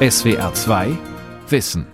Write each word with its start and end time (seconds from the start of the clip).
SWR 0.00 0.54
2 0.54 0.96
Wissen 1.48 1.84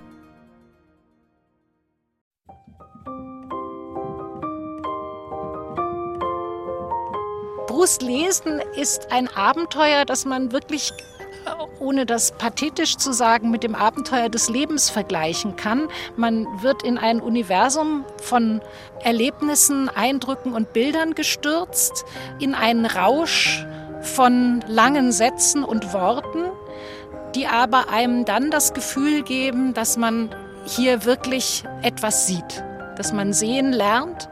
Brust 7.67 8.03
lesen 8.03 8.61
ist 8.77 9.11
ein 9.11 9.29
Abenteuer, 9.35 10.05
das 10.05 10.27
man 10.27 10.53
wirklich 10.53 10.93
ohne 11.81 12.05
das 12.05 12.33
pathetisch 12.33 12.99
zu 12.99 13.15
sagen, 13.15 13.51
mit 13.51 13.63
dem 13.63 13.75
Abenteuer 13.75 14.29
des 14.29 14.51
Lebens 14.51 14.91
vergleichen 14.91 15.57
kann. 15.57 15.89
Man 16.19 16.47
wird 16.63 16.83
in 16.83 16.99
ein 16.99 17.23
Universum 17.23 18.05
von 18.21 18.61
Erlebnissen, 19.03 19.89
Eindrücken 19.89 20.53
und 20.53 20.75
Bildern 20.75 21.15
gestürzt, 21.15 22.05
in 22.39 22.55
einen 22.55 22.85
Rausch 22.85 23.65
von 24.03 24.63
langen 24.69 25.11
Sätzen 25.11 25.65
und 25.65 25.95
Worten, 25.95 26.51
die 27.35 27.47
aber 27.47 27.91
einem 27.91 28.25
dann 28.25 28.51
das 28.51 28.75
Gefühl 28.75 29.23
geben, 29.23 29.75
dass 29.75 29.97
man 29.97 30.31
hier 30.67 31.05
wirklich 31.05 31.65
etwas 31.83 32.27
sieht, 32.27 32.65
dass 32.97 33.13
man 33.13 33.33
sehen 33.33 33.73
lernt 33.73 34.29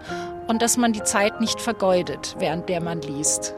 und 0.47 0.63
dass 0.63 0.77
man 0.77 0.93
die 0.93 1.03
Zeit 1.03 1.41
nicht 1.41 1.61
vergeudet, 1.61 2.37
während 2.39 2.69
der 2.69 2.81
man 2.81 3.01
liest. 3.03 3.55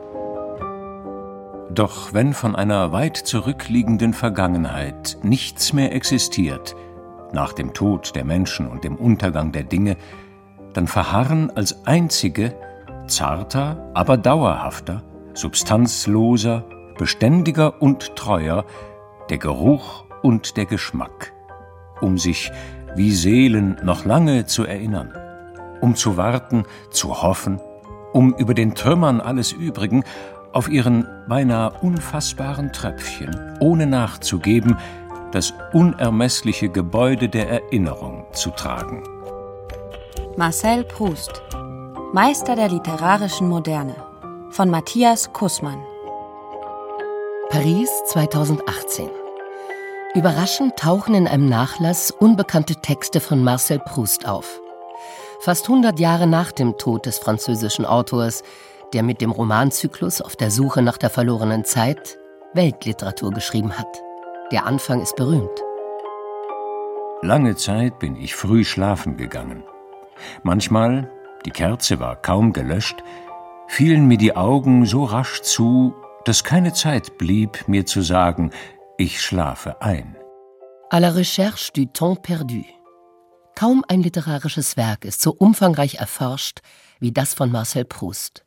Doch 1.71 2.13
wenn 2.13 2.35
von 2.35 2.55
einer 2.55 2.93
weit 2.93 3.17
zurückliegenden 3.17 4.15
Vergangenheit 4.15 5.19
nichts 5.23 5.73
mehr 5.73 5.93
existiert, 5.93 6.77
nach 7.33 7.53
dem 7.53 7.75
Tod 7.75 8.15
der 8.15 8.25
Menschen 8.25 8.69
und 8.69 8.85
dem 8.85 8.95
Untergang 8.95 9.51
der 9.51 9.65
Dinge, 9.65 9.97
dann 10.73 10.87
verharren 10.87 11.51
als 11.57 11.85
einzige, 11.85 12.55
zarter, 13.09 13.91
aber 13.93 14.17
dauerhafter, 14.17 15.03
substanzloser, 15.35 16.65
beständiger 16.97 17.83
und 17.83 18.15
treuer 18.15 18.65
der 19.31 19.39
Geruch 19.39 20.05
und 20.23 20.57
der 20.57 20.67
Geschmack, 20.67 21.33
um 22.01 22.19
sich 22.19 22.51
wie 22.97 23.13
Seelen 23.13 23.79
noch 23.83 24.05
lange 24.05 24.47
zu 24.47 24.65
erinnern, 24.65 25.15
um 25.81 25.97
zu 25.97 26.17
warten, 26.17 26.65
zu 26.91 27.23
hoffen, 27.23 27.61
um 28.13 28.35
über 28.35 28.55
den 28.55 28.75
Trümmern 28.75 29.21
alles 29.21 29.53
Übrigen 29.53 30.05
auf 30.53 30.69
ihren 30.69 31.07
beinahe 31.29 31.73
unfassbaren 31.81 32.73
Tröpfchen, 32.73 33.57
ohne 33.61 33.87
nachzugeben, 33.87 34.79
das 35.33 35.53
unermessliche 35.73 36.69
Gebäude 36.69 37.29
der 37.29 37.49
Erinnerung 37.49 38.25
zu 38.33 38.51
tragen. 38.51 39.03
Marcel 40.37 40.85
Proust, 40.85 41.43
Meister 42.13 42.55
der 42.55 42.69
literarischen 42.69 43.49
Moderne, 43.49 43.97
von 44.51 44.71
Matthias 44.71 45.33
Kussmann. 45.33 45.83
Paris 47.55 47.89
2018. 48.07 49.09
Überraschend 50.17 50.77
tauchen 50.77 51.15
in 51.15 51.29
einem 51.29 51.49
Nachlass 51.49 52.11
unbekannte 52.11 52.75
Texte 52.75 53.21
von 53.21 53.45
Marcel 53.45 53.79
Proust 53.79 54.27
auf. 54.27 54.61
Fast 55.39 55.69
100 55.69 56.01
Jahre 56.01 56.27
nach 56.27 56.51
dem 56.51 56.77
Tod 56.79 57.07
des 57.07 57.19
französischen 57.19 57.85
Autors 57.87 58.43
der 58.93 59.05
mit 59.05 59.21
dem 59.21 59.31
Romanzyklus 59.31 60.21
Auf 60.21 60.35
der 60.35 60.51
Suche 60.51 60.83
nach 60.83 60.99
der 60.99 61.11
verlorenen 61.11 61.65
Zeit 61.65 62.19
Weltliteratur 62.55 63.31
geschrieben 63.31 63.79
hat. 63.79 64.03
Der 64.51 64.67
Anfang 64.67 65.01
ist 65.01 65.15
berühmt. 65.15 65.63
Lange 67.23 67.55
Zeit 67.55 68.01
bin 68.01 68.17
ich 68.17 68.35
früh 68.35 68.65
schlafen 68.65 69.17
gegangen. 69.17 69.63
Manchmal, 70.43 71.09
die 71.47 71.53
Kerze 71.53 72.01
war 72.01 72.17
kaum 72.17 72.53
gelöscht, 72.53 73.05
fielen 73.69 74.09
mir 74.09 74.19
die 74.19 74.35
Augen 74.35 74.87
so 74.87 75.05
rasch 75.05 75.41
zu, 75.43 75.95
dass 76.25 76.45
keine 76.45 76.73
Zeit 76.73 77.19
blieb, 77.19 77.69
mir 77.69 77.87
zu 77.87 78.03
sagen, 78.03 78.51
ich 78.99 79.21
schlafe 79.21 79.81
ein. 79.83 80.17
À 80.91 81.01
la 81.01 81.11
recherche 81.11 81.73
du 81.73 81.87
temps 81.87 82.21
perdu. 82.23 82.65
Kaum 83.55 83.85
ein 83.89 84.03
literarisches 84.03 84.77
Werk 84.77 85.05
ist 85.05 85.21
so 85.21 85.33
umfangreich 85.33 85.97
erforscht 85.97 86.61
wie 87.01 87.13
das 87.13 87.35
von 87.35 87.51
Marcel 87.51 87.85
Proust. 87.85 88.45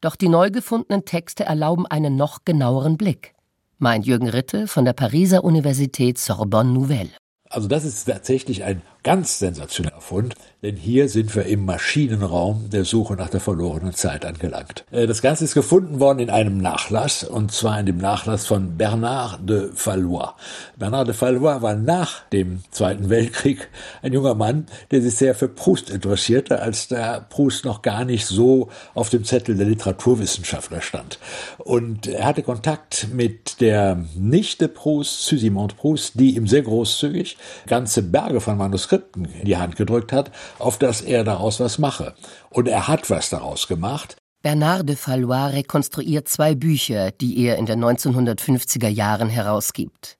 Doch 0.00 0.16
die 0.16 0.28
neu 0.28 0.50
gefundenen 0.50 1.04
Texte 1.04 1.44
erlauben 1.44 1.86
einen 1.86 2.16
noch 2.16 2.44
genaueren 2.44 2.96
Blick, 2.96 3.34
meint 3.78 4.06
Jürgen 4.06 4.28
Ritte 4.28 4.68
von 4.68 4.84
der 4.84 4.92
Pariser 4.92 5.42
Universität 5.44 6.18
Sorbonne 6.18 6.72
Nouvelle. 6.72 7.10
Also 7.50 7.66
das 7.66 7.84
ist 7.84 8.04
tatsächlich 8.04 8.62
ein 8.62 8.82
ganz 9.02 9.38
sensationeller 9.38 10.00
Fund, 10.00 10.34
denn 10.62 10.74
hier 10.74 11.08
sind 11.08 11.34
wir 11.36 11.44
im 11.46 11.64
Maschinenraum 11.64 12.68
der 12.70 12.84
Suche 12.84 13.14
nach 13.14 13.30
der 13.30 13.40
verlorenen 13.40 13.94
Zeit 13.94 14.24
angelangt. 14.24 14.84
Äh, 14.90 15.06
das 15.06 15.22
Ganze 15.22 15.44
ist 15.44 15.54
gefunden 15.54 16.00
worden 16.00 16.18
in 16.18 16.30
einem 16.30 16.58
Nachlass, 16.58 17.22
und 17.22 17.52
zwar 17.52 17.78
in 17.78 17.86
dem 17.86 17.98
Nachlass 17.98 18.46
von 18.46 18.76
Bernard 18.76 19.48
de 19.48 19.70
Fallois. 19.72 20.30
Bernard 20.76 21.08
de 21.08 21.14
Fallois 21.14 21.62
war 21.62 21.76
nach 21.76 22.28
dem 22.30 22.60
Zweiten 22.72 23.08
Weltkrieg 23.08 23.68
ein 24.02 24.12
junger 24.12 24.34
Mann, 24.34 24.66
der 24.90 25.00
sich 25.00 25.14
sehr 25.14 25.36
für 25.36 25.48
Proust 25.48 25.90
interessierte, 25.90 26.60
als 26.60 26.88
der 26.88 27.24
Proust 27.28 27.64
noch 27.64 27.82
gar 27.82 28.04
nicht 28.04 28.26
so 28.26 28.68
auf 28.94 29.10
dem 29.10 29.24
Zettel 29.24 29.56
der 29.56 29.66
Literaturwissenschaftler 29.66 30.80
stand. 30.80 31.20
Und 31.58 32.08
er 32.08 32.26
hatte 32.26 32.42
Kontakt 32.42 33.08
mit 33.12 33.60
der 33.60 34.04
Nichte 34.16 34.66
Proust, 34.66 35.24
Susimond 35.24 35.76
Proust, 35.76 36.18
die 36.18 36.34
ihm 36.36 36.48
sehr 36.48 36.62
großzügig 36.62 37.36
ganze 37.68 38.02
Berge 38.02 38.40
von 38.40 38.58
Manuskripten 38.58 38.87
Manuskripten 38.88 39.26
in 39.26 39.44
die 39.44 39.56
Hand 39.56 39.76
gedrückt 39.76 40.12
hat, 40.12 40.30
auf 40.58 40.78
das 40.78 41.00
er 41.00 41.24
daraus 41.24 41.60
was 41.60 41.78
mache. 41.78 42.14
Und 42.50 42.68
er 42.68 42.88
hat 42.88 43.10
was 43.10 43.30
daraus 43.30 43.68
gemacht. 43.68 44.16
Bernard 44.42 44.88
de 44.88 44.96
Fallois 44.96 45.52
rekonstruiert 45.52 46.28
zwei 46.28 46.54
Bücher, 46.54 47.10
die 47.10 47.44
er 47.44 47.56
in 47.56 47.66
den 47.66 47.84
1950er 47.84 48.88
Jahren 48.88 49.28
herausgibt. 49.28 50.16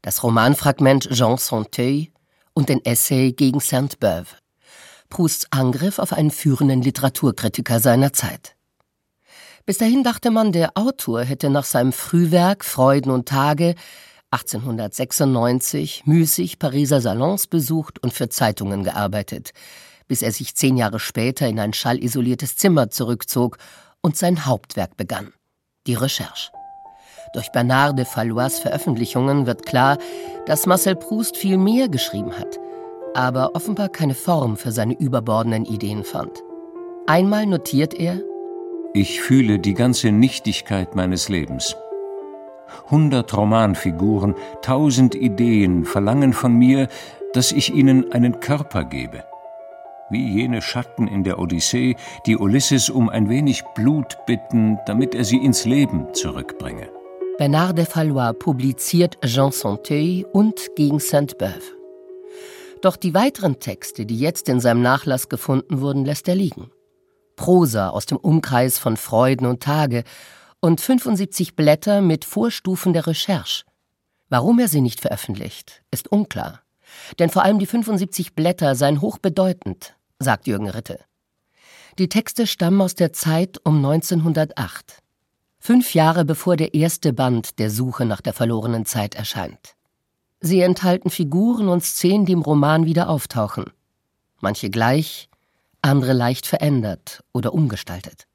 Das 0.00 0.22
Romanfragment 0.22 1.10
Jean 1.10 1.36
Santeuil 1.36 2.08
und 2.54 2.68
den 2.68 2.84
Essay 2.84 3.32
gegen 3.32 3.60
Sainte-Beuve. 3.60 4.36
Prousts 5.08 5.46
Angriff 5.50 5.98
auf 5.98 6.12
einen 6.12 6.30
führenden 6.30 6.82
Literaturkritiker 6.82 7.78
seiner 7.78 8.12
Zeit. 8.12 8.56
Bis 9.64 9.78
dahin 9.78 10.02
dachte 10.02 10.30
man, 10.30 10.50
der 10.50 10.76
Autor 10.76 11.22
hätte 11.22 11.50
nach 11.50 11.64
seinem 11.64 11.92
Frühwerk 11.92 12.64
Freuden 12.64 13.12
und 13.12 13.28
Tage 13.28 13.76
1896 14.32 16.04
müßig 16.06 16.58
Pariser 16.58 17.02
Salons 17.02 17.46
besucht 17.46 18.02
und 18.02 18.14
für 18.14 18.30
Zeitungen 18.30 18.82
gearbeitet, 18.82 19.50
bis 20.08 20.22
er 20.22 20.32
sich 20.32 20.54
zehn 20.54 20.78
Jahre 20.78 20.98
später 20.98 21.46
in 21.46 21.60
ein 21.60 21.74
schallisoliertes 21.74 22.56
Zimmer 22.56 22.88
zurückzog 22.88 23.58
und 24.00 24.16
sein 24.16 24.46
Hauptwerk 24.46 24.96
begann, 24.96 25.34
die 25.86 25.94
Recherche. 25.94 26.50
Durch 27.34 27.52
Bernard 27.52 27.98
de 27.98 28.06
Fallois 28.06 28.58
Veröffentlichungen 28.58 29.46
wird 29.46 29.66
klar, 29.66 29.98
dass 30.46 30.66
Marcel 30.66 30.96
Proust 30.96 31.36
viel 31.36 31.58
mehr 31.58 31.88
geschrieben 31.88 32.32
hat, 32.38 32.58
aber 33.14 33.54
offenbar 33.54 33.90
keine 33.90 34.14
Form 34.14 34.56
für 34.56 34.72
seine 34.72 34.98
überbordenden 34.98 35.66
Ideen 35.66 36.04
fand. 36.04 36.42
Einmal 37.06 37.46
notiert 37.46 37.92
er 37.92 38.20
Ich 38.94 39.20
fühle 39.20 39.58
die 39.58 39.74
ganze 39.74 40.10
Nichtigkeit 40.10 40.94
meines 40.94 41.28
Lebens. 41.28 41.76
Hundert 42.90 43.36
Romanfiguren, 43.36 44.34
tausend 44.62 45.14
Ideen 45.14 45.84
verlangen 45.84 46.32
von 46.32 46.54
mir, 46.54 46.88
dass 47.32 47.52
ich 47.52 47.74
ihnen 47.74 48.12
einen 48.12 48.40
Körper 48.40 48.84
gebe. 48.84 49.24
Wie 50.10 50.28
jene 50.28 50.60
Schatten 50.60 51.08
in 51.08 51.24
der 51.24 51.38
Odyssee, 51.38 51.96
die 52.26 52.36
Ulysses 52.36 52.90
um 52.90 53.08
ein 53.08 53.30
wenig 53.30 53.62
Blut 53.74 54.18
bitten, 54.26 54.78
damit 54.86 55.14
er 55.14 55.24
sie 55.24 55.38
ins 55.38 55.64
Leben 55.64 56.12
zurückbringe. 56.12 56.88
Bernard 57.38 57.78
de 57.78 57.86
Fallois 57.86 58.34
publiziert 58.38 59.18
Jean 59.24 59.52
Santeuil 59.52 60.26
und 60.32 60.60
gegen 60.76 60.98
Sainte-Beuve. 60.98 61.78
Doch 62.82 62.96
die 62.96 63.14
weiteren 63.14 63.58
Texte, 63.58 64.04
die 64.04 64.18
jetzt 64.18 64.48
in 64.48 64.60
seinem 64.60 64.82
Nachlass 64.82 65.28
gefunden 65.28 65.80
wurden, 65.80 66.04
lässt 66.04 66.28
er 66.28 66.34
liegen. 66.34 66.70
Prosa 67.36 67.88
aus 67.88 68.06
dem 68.06 68.18
Umkreis 68.18 68.78
von 68.78 68.96
Freuden 68.96 69.46
und 69.46 69.62
Tage 69.62 70.04
und 70.62 70.80
75 70.80 71.56
Blätter 71.56 72.00
mit 72.00 72.24
Vorstufen 72.24 72.92
der 72.92 73.08
Recherche. 73.08 73.64
Warum 74.28 74.60
er 74.60 74.68
sie 74.68 74.80
nicht 74.80 75.00
veröffentlicht, 75.00 75.82
ist 75.90 76.10
unklar. 76.10 76.60
Denn 77.18 77.30
vor 77.30 77.42
allem 77.42 77.58
die 77.58 77.66
75 77.66 78.34
Blätter 78.34 78.76
seien 78.76 79.00
hochbedeutend, 79.00 79.96
sagt 80.20 80.46
Jürgen 80.46 80.70
Ritte. 80.70 81.00
Die 81.98 82.08
Texte 82.08 82.46
stammen 82.46 82.80
aus 82.80 82.94
der 82.94 83.12
Zeit 83.12 83.58
um 83.64 83.76
1908, 83.84 85.02
fünf 85.58 85.94
Jahre 85.94 86.24
bevor 86.24 86.56
der 86.56 86.74
erste 86.74 87.12
Band 87.12 87.58
der 87.58 87.68
Suche 87.68 88.04
nach 88.04 88.20
der 88.20 88.32
verlorenen 88.32 88.86
Zeit 88.86 89.16
erscheint. 89.16 89.74
Sie 90.40 90.60
enthalten 90.60 91.10
Figuren 91.10 91.68
und 91.68 91.82
Szenen, 91.82 92.24
die 92.24 92.32
im 92.32 92.42
Roman 92.42 92.86
wieder 92.86 93.08
auftauchen. 93.08 93.64
Manche 94.40 94.70
gleich, 94.70 95.28
andere 95.82 96.12
leicht 96.12 96.46
verändert 96.46 97.24
oder 97.32 97.52
umgestaltet. 97.52 98.26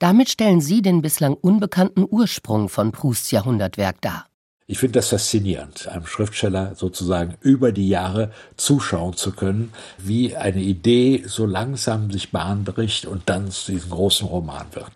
Damit 0.00 0.30
stellen 0.30 0.62
Sie 0.62 0.80
den 0.80 1.02
bislang 1.02 1.34
unbekannten 1.34 2.06
Ursprung 2.08 2.70
von 2.70 2.90
Prousts 2.90 3.32
Jahrhundertwerk 3.32 4.00
dar. 4.00 4.26
Ich 4.66 4.78
finde 4.78 4.94
das 4.94 5.08
faszinierend, 5.08 5.88
einem 5.88 6.06
Schriftsteller 6.06 6.74
sozusagen 6.74 7.36
über 7.42 7.70
die 7.70 7.88
Jahre 7.88 8.32
zuschauen 8.56 9.14
zu 9.14 9.32
können, 9.32 9.74
wie 9.98 10.34
eine 10.36 10.62
Idee 10.62 11.24
so 11.26 11.44
langsam 11.44 12.10
sich 12.10 12.30
Bahn 12.32 12.64
bricht 12.64 13.04
und 13.04 13.24
dann 13.26 13.50
zu 13.50 13.72
diesem 13.72 13.90
großen 13.90 14.26
Roman 14.26 14.66
wird. 14.72 14.90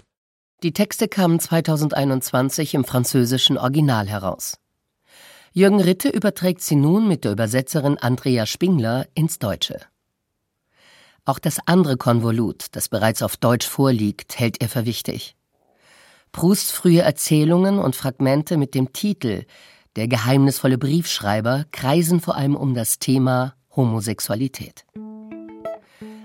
Die 0.63 0.73
Texte 0.73 1.07
kamen 1.07 1.39
2021 1.39 2.73
im 2.73 2.85
französischen 2.85 3.59
Original 3.59 4.09
heraus. 4.09 4.57
Jürgen 5.53 5.81
Ritte 5.81 6.09
überträgt 6.09 6.63
sie 6.63 6.77
nun 6.77 7.07
mit 7.09 7.25
der 7.25 7.33
Übersetzerin 7.33 7.99
Andrea 7.99 8.47
Spingler 8.47 9.07
ins 9.15 9.39
Deutsche. 9.39 9.81
Auch 11.27 11.39
das 11.39 11.59
andere 11.65 11.97
Konvolut, 11.97 12.67
das 12.73 12.89
bereits 12.89 13.23
auf 13.23 13.37
Deutsch 13.39 13.67
vorliegt, 13.67 14.39
hält 14.39 14.61
er 14.61 14.69
für 14.69 14.85
wichtig. 14.85 15.37
Prousts 16.33 16.71
frühe 16.71 17.01
Erzählungen 17.01 17.79
und 17.79 17.97
Fragmente 17.97 18.57
mit 18.59 18.75
dem 18.75 18.93
Titel 18.93 19.45
Der 19.97 20.07
geheimnisvolle 20.07 20.77
Briefschreiber 20.77 21.65
kreisen 21.73 22.21
vor 22.21 22.37
allem 22.37 22.57
um 22.57 22.75
das 22.75 22.99
Thema 22.99 23.55
Homosexualität. 23.75 24.85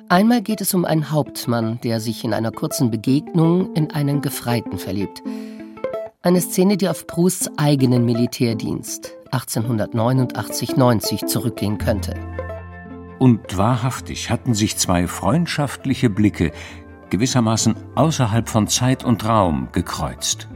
Einmal 0.09 0.41
geht 0.41 0.59
es 0.59 0.73
um 0.73 0.85
einen 0.85 1.11
Hauptmann, 1.11 1.79
der 1.81 1.99
sich 1.99 2.23
in 2.23 2.33
einer 2.33 2.51
kurzen 2.51 2.89
Begegnung 2.91 3.73
in 3.75 3.91
einen 3.91 4.21
Gefreiten 4.21 4.79
verliebt. 4.79 5.21
Eine 6.23 6.41
Szene, 6.41 6.75
die 6.75 6.89
auf 6.89 7.07
Prousts 7.07 7.49
eigenen 7.57 8.03
Militärdienst 8.03 9.13
1889-90 9.31 11.27
zurückgehen 11.27 11.77
könnte. 11.77 12.15
Und 13.19 13.57
wahrhaftig 13.57 14.29
hatten 14.29 14.53
sich 14.53 14.77
zwei 14.77 15.05
freundschaftliche 15.05 16.09
Blicke 16.09 16.51
gewissermaßen 17.09 17.75
außerhalb 17.95 18.47
von 18.47 18.67
Zeit 18.67 19.03
und 19.03 19.25
Raum 19.25 19.67
gekreuzt. 19.73 20.47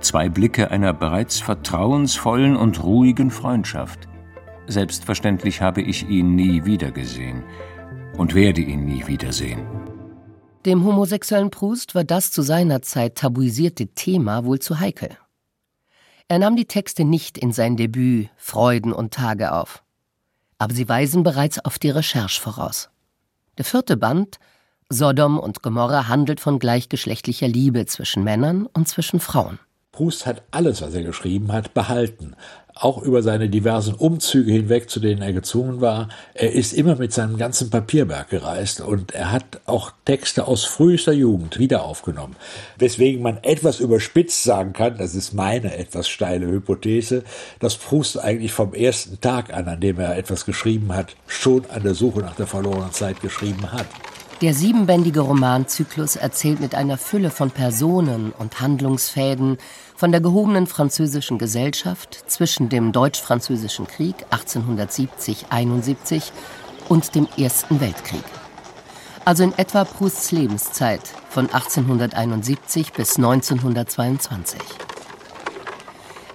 Zwei 0.00 0.28
Blicke 0.28 0.70
einer 0.70 0.94
bereits 0.94 1.40
vertrauensvollen 1.40 2.56
und 2.56 2.82
ruhigen 2.82 3.30
Freundschaft. 3.30 4.08
Selbstverständlich 4.66 5.60
habe 5.60 5.82
ich 5.82 6.08
ihn 6.08 6.34
nie 6.34 6.64
wiedergesehen 6.64 7.42
und 8.16 8.34
werde 8.34 8.60
ihn 8.62 8.86
nie 8.86 9.06
wiedersehen. 9.06 9.66
Dem 10.66 10.84
homosexuellen 10.84 11.50
Proust 11.50 11.94
war 11.94 12.04
das 12.04 12.30
zu 12.30 12.42
seiner 12.42 12.82
Zeit 12.82 13.16
tabuisierte 13.16 13.88
Thema 13.88 14.44
wohl 14.44 14.58
zu 14.58 14.80
heikel. 14.80 15.10
Er 16.28 16.38
nahm 16.38 16.56
die 16.56 16.66
Texte 16.66 17.04
nicht 17.04 17.38
in 17.38 17.52
sein 17.52 17.76
Debüt 17.76 18.28
Freuden 18.36 18.92
und 18.92 19.14
Tage 19.14 19.52
auf. 19.52 19.82
Aber 20.58 20.74
sie 20.74 20.88
weisen 20.88 21.22
bereits 21.22 21.64
auf 21.64 21.78
die 21.78 21.90
Recherche 21.90 22.40
voraus. 22.40 22.90
Der 23.56 23.64
vierte 23.64 23.96
Band, 23.96 24.38
Sodom 24.88 25.38
und 25.38 25.62
Gomorra, 25.62 26.08
handelt 26.08 26.40
von 26.40 26.58
gleichgeschlechtlicher 26.58 27.48
Liebe 27.48 27.86
zwischen 27.86 28.24
Männern 28.24 28.66
und 28.66 28.88
zwischen 28.88 29.20
Frauen. 29.20 29.58
Proust 29.92 30.26
hat 30.26 30.42
alles, 30.50 30.82
was 30.82 30.94
er 30.94 31.02
geschrieben 31.02 31.52
hat, 31.52 31.74
behalten. 31.74 32.36
Auch 32.80 33.02
über 33.02 33.22
seine 33.22 33.48
diversen 33.48 33.94
Umzüge 33.94 34.52
hinweg, 34.52 34.88
zu 34.88 35.00
denen 35.00 35.20
er 35.20 35.32
gezwungen 35.32 35.80
war. 35.80 36.08
Er 36.34 36.52
ist 36.52 36.72
immer 36.72 36.94
mit 36.94 37.12
seinem 37.12 37.36
ganzen 37.36 37.70
Papierberg 37.70 38.30
gereist 38.30 38.80
und 38.80 39.12
er 39.12 39.32
hat 39.32 39.60
auch 39.66 39.92
Texte 40.04 40.46
aus 40.46 40.64
frühester 40.64 41.12
Jugend 41.12 41.58
wieder 41.58 41.84
aufgenommen. 41.84 42.36
Weswegen 42.78 43.20
man 43.20 43.38
etwas 43.42 43.80
überspitzt 43.80 44.44
sagen 44.44 44.74
kann, 44.74 44.96
das 44.96 45.16
ist 45.16 45.34
meine 45.34 45.76
etwas 45.76 46.08
steile 46.08 46.46
Hypothese, 46.46 47.24
dass 47.58 47.76
Proust 47.76 48.18
eigentlich 48.18 48.52
vom 48.52 48.74
ersten 48.74 49.20
Tag 49.20 49.52
an, 49.52 49.66
an 49.66 49.80
dem 49.80 49.98
er 49.98 50.16
etwas 50.16 50.44
geschrieben 50.44 50.94
hat, 50.94 51.16
schon 51.26 51.66
an 51.70 51.82
der 51.82 51.94
Suche 51.94 52.20
nach 52.20 52.36
der 52.36 52.46
verlorenen 52.46 52.92
Zeit 52.92 53.20
geschrieben 53.20 53.72
hat. 53.72 53.86
Der 54.40 54.54
siebenbändige 54.54 55.18
Romanzyklus 55.18 56.14
erzählt 56.14 56.60
mit 56.60 56.76
einer 56.76 56.96
Fülle 56.96 57.30
von 57.30 57.50
Personen 57.50 58.32
und 58.38 58.60
Handlungsfäden 58.60 59.58
von 59.98 60.12
der 60.12 60.20
gehobenen 60.20 60.68
französischen 60.68 61.38
Gesellschaft 61.38 62.22
zwischen 62.28 62.68
dem 62.68 62.92
Deutsch-Französischen 62.92 63.88
Krieg 63.88 64.14
1870-71 64.30 66.30
und 66.88 67.16
dem 67.16 67.26
Ersten 67.36 67.80
Weltkrieg. 67.80 68.22
Also 69.24 69.42
in 69.42 69.58
etwa 69.58 69.82
Prousts 69.82 70.30
Lebenszeit 70.30 71.00
von 71.28 71.46
1871 71.46 72.92
bis 72.92 73.16
1922. 73.16 74.60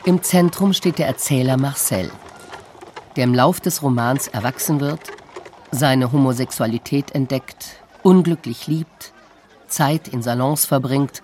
Im 0.04 0.22
Zentrum 0.22 0.74
steht 0.74 1.00
der 1.00 1.08
Erzähler 1.08 1.56
Marcel, 1.56 2.12
der 3.16 3.24
im 3.24 3.34
Lauf 3.34 3.62
des 3.62 3.82
Romans 3.82 4.28
erwachsen 4.28 4.82
wird, 4.82 5.00
seine 5.72 6.12
Homosexualität 6.12 7.16
entdeckt 7.16 7.78
unglücklich 8.02 8.68
liebt, 8.68 9.14
Zeit 9.70 10.10
in 10.10 10.22
Salons 10.22 10.66
verbringt 10.66 11.22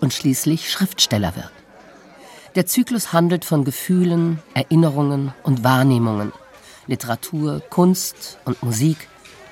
und 0.00 0.14
schließlich 0.14 0.72
Schriftsteller 0.72 1.36
wird. 1.36 1.57
Der 2.58 2.66
Zyklus 2.66 3.12
handelt 3.12 3.44
von 3.44 3.62
Gefühlen, 3.62 4.40
Erinnerungen 4.52 5.32
und 5.44 5.62
Wahrnehmungen, 5.62 6.32
Literatur, 6.88 7.62
Kunst 7.70 8.40
und 8.46 8.60
Musik, 8.64 8.96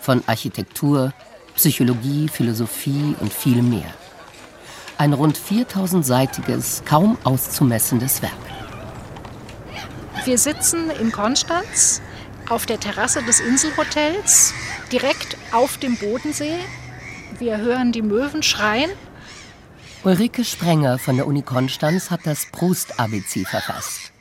von 0.00 0.24
Architektur, 0.26 1.12
Psychologie, 1.54 2.26
Philosophie 2.26 3.14
und 3.20 3.32
vielem 3.32 3.70
mehr. 3.70 3.94
Ein 4.98 5.12
rund 5.12 5.38
4000-seitiges, 5.38 6.84
kaum 6.84 7.16
auszumessendes 7.22 8.22
Werk. 8.22 8.32
Wir 10.24 10.36
sitzen 10.36 10.90
in 11.00 11.12
Konstanz 11.12 12.02
auf 12.48 12.66
der 12.66 12.80
Terrasse 12.80 13.22
des 13.22 13.38
Inselhotels, 13.38 14.52
direkt 14.90 15.36
auf 15.52 15.78
dem 15.78 15.96
Bodensee. 15.96 16.58
Wir 17.38 17.58
hören 17.58 17.92
die 17.92 18.02
Möwen 18.02 18.42
schreien. 18.42 18.90
Ulrike 20.06 20.44
Sprenger 20.44 21.00
von 21.00 21.16
der 21.16 21.26
Uni 21.26 21.42
Konstanz 21.42 22.12
hat 22.12 22.20
das 22.26 22.46
Proust-ABC 22.52 23.44
verfasst. 23.44 24.12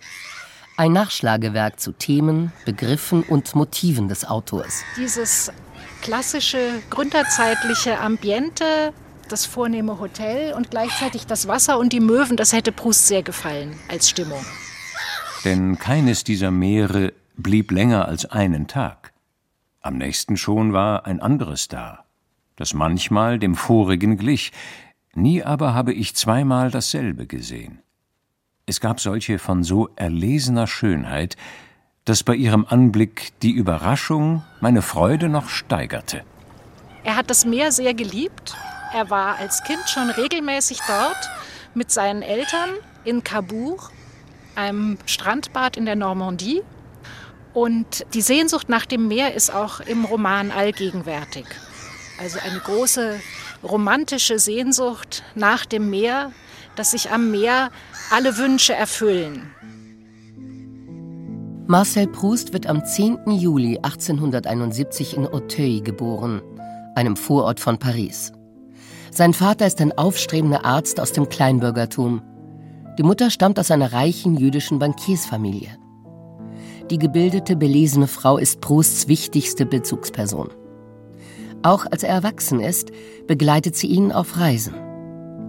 Ein 0.78 0.94
Nachschlagewerk 0.94 1.80
zu 1.80 1.92
Themen, 1.92 2.52
Begriffen 2.66 3.22
und 3.22 3.54
Motiven 3.54 4.08
des 4.08 4.26
Autors. 4.26 4.82
Dieses 4.98 5.52
klassische 6.02 6.82
gründerzeitliche 6.90 8.00
Ambiente, 8.00 8.94
das 9.30 9.46
vornehme 9.46 10.00
Hotel 10.00 10.54
und 10.54 10.72
gleichzeitig 10.72 11.28
das 11.28 11.48
Wasser 11.48 11.78
und 11.78 11.94
die 11.94 12.00
Möwen, 12.00 12.36
das 12.36 12.52
hätte 12.52 12.72
Proust 12.72 13.06
sehr 13.06 13.22
gefallen 13.22 13.78
als 13.88 14.10
Stimmung. 14.10 14.44
Denn 15.44 15.78
keines 15.78 16.24
dieser 16.24 16.50
Meere 16.50 17.14
blieb 17.38 17.70
länger 17.70 18.08
als 18.08 18.26
einen 18.26 18.66
Tag. 18.66 19.14
Am 19.82 20.00
nächsten 20.00 20.36
schon 20.36 20.74
war 20.74 21.06
ein 21.06 21.20
anderes 21.20 21.68
da, 21.68 22.06
das 22.56 22.74
manchmal 22.74 23.38
dem 23.38 23.54
vorigen 23.54 24.18
glich, 24.18 24.52
nie 25.16 25.44
aber 25.44 25.74
habe 25.74 25.94
ich 25.94 26.16
zweimal 26.16 26.72
dasselbe 26.72 27.28
gesehen. 27.28 27.80
Es 28.66 28.80
gab 28.80 29.00
solche 29.00 29.40
von 29.40 29.64
so 29.64 29.90
erlesener 29.96 30.68
Schönheit, 30.68 31.38
dass 32.04 32.24
bei 32.24 32.36
ihrem 32.36 32.66
Anblick 32.68 33.32
die 33.42 33.52
Überraschung 33.52 34.44
meine 34.62 34.82
Freude 34.82 35.30
noch 35.30 35.50
steigerte. 35.50 36.24
Er 37.04 37.16
hat 37.16 37.30
das 37.30 37.46
Meer 37.46 37.72
sehr 37.72 37.94
geliebt. 37.94 38.56
Er 38.94 39.10
war 39.10 39.38
als 39.38 39.64
Kind 39.64 39.88
schon 39.88 40.10
regelmäßig 40.10 40.80
dort 40.88 41.30
mit 41.74 41.92
seinen 41.92 42.22
Eltern 42.22 42.70
in 43.04 43.24
Cabourg, 43.24 43.92
einem 44.56 44.98
Strandbad 45.06 45.78
in 45.78 45.86
der 45.86 45.96
Normandie. 45.96 46.62
Und 47.54 48.06
die 48.14 48.22
Sehnsucht 48.22 48.70
nach 48.70 48.86
dem 48.86 49.08
Meer 49.08 49.34
ist 49.34 49.54
auch 49.54 49.80
im 49.80 50.06
Roman 50.06 50.52
allgegenwärtig. 50.52 51.46
Also 52.20 52.40
eine 52.40 52.60
große 52.60 53.20
romantische 53.66 54.40
Sehnsucht 54.40 55.24
nach 55.36 55.66
dem 55.66 55.90
Meer, 55.90 56.32
dass 56.76 56.92
sich 56.92 57.12
am 57.12 57.32
Meer 57.32 57.72
alle 58.12 58.38
Wünsche 58.38 58.74
erfüllen. 58.74 59.52
Marcel 61.68 62.08
Proust 62.08 62.54
wird 62.54 62.68
am 62.68 62.86
10. 62.86 63.32
Juli 63.32 63.78
1871 63.78 65.18
in 65.18 65.26
Auteuil 65.26 65.82
geboren, 65.82 66.42
einem 66.94 67.16
Vorort 67.16 67.60
von 67.60 67.80
Paris. 67.80 68.32
Sein 69.10 69.34
Vater 69.34 69.66
ist 69.66 69.82
ein 69.82 69.98
aufstrebender 69.98 70.64
Arzt 70.64 71.00
aus 71.00 71.12
dem 71.12 71.28
Kleinbürgertum. 71.28 72.22
Die 73.00 73.04
Mutter 73.04 73.32
stammt 73.32 73.58
aus 73.60 73.72
einer 73.72 73.94
reichen 73.94 74.38
jüdischen 74.38 74.78
Bankiersfamilie. 74.78 75.70
Die 76.92 77.00
gebildete, 77.00 77.56
belesene 77.56 78.08
Frau 78.08 78.38
ist 78.38 78.62
Prousts 78.62 79.08
wichtigste 79.08 79.66
Bezugsperson. 79.66 80.50
Auch 81.66 81.86
als 81.92 82.04
er 82.04 82.14
erwachsen 82.14 82.60
ist, 82.60 82.92
begleitet 83.28 83.76
sie 83.76 83.88
ihn 83.88 84.12
auf 84.12 84.38
Reisen. 84.38 84.76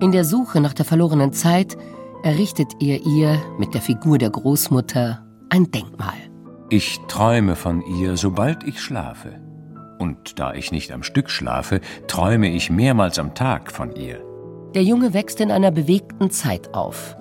In 0.00 0.12
der 0.12 0.24
Suche 0.24 0.60
nach 0.60 0.72
der 0.72 0.86
verlorenen 0.86 1.34
Zeit 1.34 1.76
errichtet 2.22 2.72
er 2.80 3.04
ihr 3.04 3.38
mit 3.58 3.74
der 3.74 3.82
Figur 3.82 4.16
der 4.16 4.30
Großmutter 4.30 5.26
ein 5.50 5.70
Denkmal. 5.70 6.14
Ich 6.70 6.98
träume 7.06 7.54
von 7.54 7.82
ihr, 7.82 8.16
sobald 8.16 8.64
ich 8.64 8.80
schlafe. 8.80 9.40
Und 9.98 10.38
da 10.38 10.54
ich 10.54 10.72
nicht 10.72 10.90
am 10.90 11.02
Stück 11.02 11.28
schlafe, 11.28 11.80
träume 12.08 12.48
ich 12.48 12.70
mehrmals 12.70 13.18
am 13.18 13.34
Tag 13.34 13.70
von 13.70 13.94
ihr. 13.94 14.24
Der 14.74 14.82
Junge 14.82 15.12
wächst 15.12 15.40
in 15.40 15.50
einer 15.50 15.70
bewegten 15.70 16.30
Zeit 16.30 16.74
auf 16.74 17.14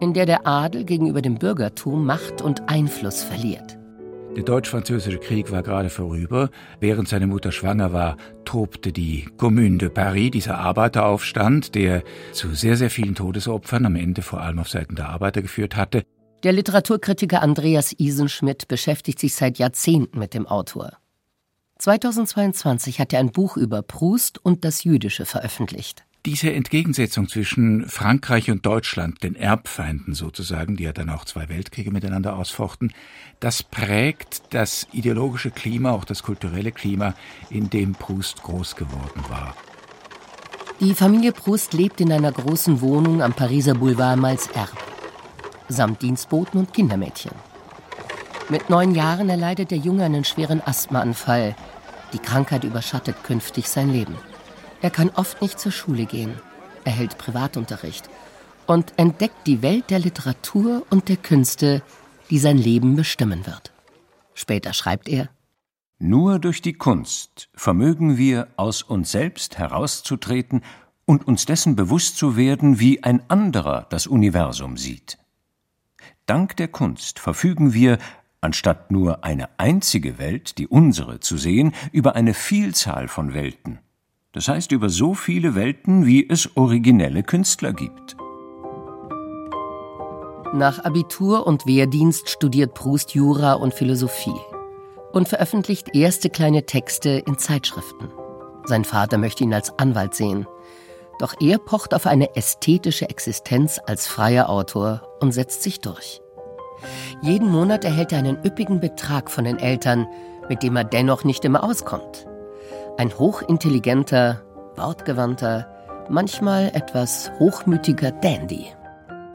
in 0.00 0.12
der 0.12 0.26
der 0.26 0.46
Adel 0.46 0.84
gegenüber 0.84 1.22
dem 1.22 1.36
Bürgertum 1.36 2.04
Macht 2.04 2.42
und 2.42 2.68
Einfluss 2.68 3.22
verliert. 3.22 3.78
Der 4.36 4.44
deutsch-französische 4.44 5.16
Krieg 5.16 5.50
war 5.50 5.62
gerade 5.62 5.88
vorüber. 5.88 6.50
Während 6.78 7.08
seine 7.08 7.26
Mutter 7.26 7.52
schwanger 7.52 7.94
war, 7.94 8.18
tobte 8.44 8.92
die 8.92 9.26
Commune 9.38 9.78
de 9.78 9.88
Paris, 9.88 10.30
dieser 10.30 10.58
Arbeiteraufstand, 10.58 11.74
der 11.74 12.02
zu 12.32 12.54
sehr, 12.54 12.76
sehr 12.76 12.90
vielen 12.90 13.14
Todesopfern 13.14 13.86
am 13.86 13.96
Ende 13.96 14.20
vor 14.20 14.42
allem 14.42 14.58
auf 14.58 14.68
Seiten 14.68 14.94
der 14.94 15.08
Arbeiter 15.08 15.40
geführt 15.40 15.74
hatte. 15.74 16.04
Der 16.42 16.52
Literaturkritiker 16.52 17.40
Andreas 17.40 17.94
Isenschmidt 17.96 18.68
beschäftigt 18.68 19.20
sich 19.20 19.34
seit 19.34 19.56
Jahrzehnten 19.56 20.18
mit 20.18 20.34
dem 20.34 20.46
Autor. 20.46 20.92
2022 21.78 23.00
hat 23.00 23.14
er 23.14 23.20
ein 23.20 23.32
Buch 23.32 23.56
über 23.56 23.80
Proust 23.80 24.44
und 24.44 24.66
das 24.66 24.84
Jüdische 24.84 25.24
veröffentlicht. 25.24 26.04
Diese 26.26 26.52
Entgegensetzung 26.52 27.28
zwischen 27.28 27.88
Frankreich 27.88 28.50
und 28.50 28.66
Deutschland, 28.66 29.22
den 29.22 29.36
Erbfeinden 29.36 30.12
sozusagen, 30.12 30.76
die 30.76 30.82
ja 30.82 30.92
dann 30.92 31.08
auch 31.08 31.24
zwei 31.24 31.48
Weltkriege 31.48 31.92
miteinander 31.92 32.36
ausfochten, 32.36 32.92
das 33.38 33.62
prägt 33.62 34.42
das 34.52 34.88
ideologische 34.92 35.52
Klima, 35.52 35.92
auch 35.92 36.04
das 36.04 36.24
kulturelle 36.24 36.72
Klima, 36.72 37.14
in 37.48 37.70
dem 37.70 37.92
Proust 37.92 38.42
groß 38.42 38.74
geworden 38.74 39.24
war. 39.28 39.54
Die 40.80 40.94
Familie 40.94 41.30
Proust 41.30 41.72
lebt 41.74 42.00
in 42.00 42.12
einer 42.12 42.32
großen 42.32 42.80
Wohnung 42.80 43.22
am 43.22 43.32
Pariser 43.32 43.74
Boulevard 43.74 44.18
Malesherbes, 44.18 44.74
samt 45.68 46.02
Dienstboten 46.02 46.58
und 46.58 46.72
Kindermädchen. 46.74 47.32
Mit 48.48 48.68
neun 48.68 48.96
Jahren 48.96 49.28
erleidet 49.28 49.70
der 49.70 49.78
Junge 49.78 50.04
einen 50.04 50.24
schweren 50.24 50.60
Asthmaanfall. 50.60 51.54
Die 52.12 52.18
Krankheit 52.18 52.64
überschattet 52.64 53.22
künftig 53.22 53.68
sein 53.68 53.90
Leben. 53.92 54.16
Er 54.82 54.90
kann 54.90 55.10
oft 55.10 55.42
nicht 55.42 55.58
zur 55.58 55.72
Schule 55.72 56.06
gehen, 56.06 56.34
erhält 56.84 57.18
Privatunterricht 57.18 58.08
und 58.66 58.92
entdeckt 58.96 59.46
die 59.46 59.62
Welt 59.62 59.90
der 59.90 59.98
Literatur 59.98 60.86
und 60.90 61.08
der 61.08 61.16
Künste, 61.16 61.82
die 62.30 62.38
sein 62.38 62.58
Leben 62.58 62.96
bestimmen 62.96 63.46
wird. 63.46 63.72
Später 64.34 64.72
schreibt 64.72 65.08
er 65.08 65.28
nur 65.98 66.38
durch 66.38 66.60
die 66.60 66.74
Kunst 66.74 67.48
vermögen 67.54 68.18
wir, 68.18 68.48
aus 68.56 68.82
uns 68.82 69.12
selbst 69.12 69.56
herauszutreten 69.56 70.60
und 71.06 71.26
uns 71.26 71.46
dessen 71.46 71.74
bewusst 71.74 72.18
zu 72.18 72.36
werden, 72.36 72.78
wie 72.78 73.02
ein 73.02 73.22
anderer 73.30 73.86
das 73.88 74.06
Universum 74.06 74.76
sieht. 74.76 75.18
Dank 76.26 76.54
der 76.58 76.68
Kunst 76.68 77.18
verfügen 77.18 77.72
wir, 77.72 77.96
anstatt 78.42 78.90
nur 78.90 79.24
eine 79.24 79.48
einzige 79.58 80.18
Welt, 80.18 80.58
die 80.58 80.66
unsere, 80.66 81.20
zu 81.20 81.38
sehen, 81.38 81.72
über 81.92 82.14
eine 82.14 82.34
Vielzahl 82.34 83.08
von 83.08 83.32
Welten. 83.32 83.78
Das 84.36 84.48
heißt 84.48 84.70
über 84.72 84.90
so 84.90 85.14
viele 85.14 85.54
Welten, 85.54 86.04
wie 86.04 86.28
es 86.28 86.58
originelle 86.58 87.22
Künstler 87.22 87.72
gibt. 87.72 88.18
Nach 90.52 90.84
Abitur 90.84 91.46
und 91.46 91.64
Wehrdienst 91.64 92.28
studiert 92.28 92.74
Proust 92.74 93.14
Jura 93.14 93.54
und 93.54 93.72
Philosophie 93.72 94.38
und 95.14 95.26
veröffentlicht 95.26 95.96
erste 95.96 96.28
kleine 96.28 96.66
Texte 96.66 97.22
in 97.26 97.38
Zeitschriften. 97.38 98.10
Sein 98.66 98.84
Vater 98.84 99.16
möchte 99.16 99.42
ihn 99.42 99.54
als 99.54 99.78
Anwalt 99.78 100.14
sehen. 100.14 100.46
Doch 101.18 101.32
er 101.40 101.56
pocht 101.56 101.94
auf 101.94 102.06
eine 102.06 102.36
ästhetische 102.36 103.08
Existenz 103.08 103.80
als 103.86 104.06
freier 104.06 104.50
Autor 104.50 105.16
und 105.18 105.32
setzt 105.32 105.62
sich 105.62 105.80
durch. 105.80 106.20
Jeden 107.22 107.50
Monat 107.50 107.86
erhält 107.86 108.12
er 108.12 108.18
einen 108.18 108.44
üppigen 108.44 108.80
Betrag 108.80 109.30
von 109.30 109.44
den 109.44 109.58
Eltern, 109.58 110.06
mit 110.50 110.62
dem 110.62 110.76
er 110.76 110.84
dennoch 110.84 111.24
nicht 111.24 111.42
immer 111.46 111.64
auskommt. 111.64 112.26
Ein 112.98 113.12
hochintelligenter, 113.18 114.42
wortgewandter, 114.74 115.68
manchmal 116.08 116.70
etwas 116.72 117.30
hochmütiger 117.38 118.10
Dandy. 118.10 118.72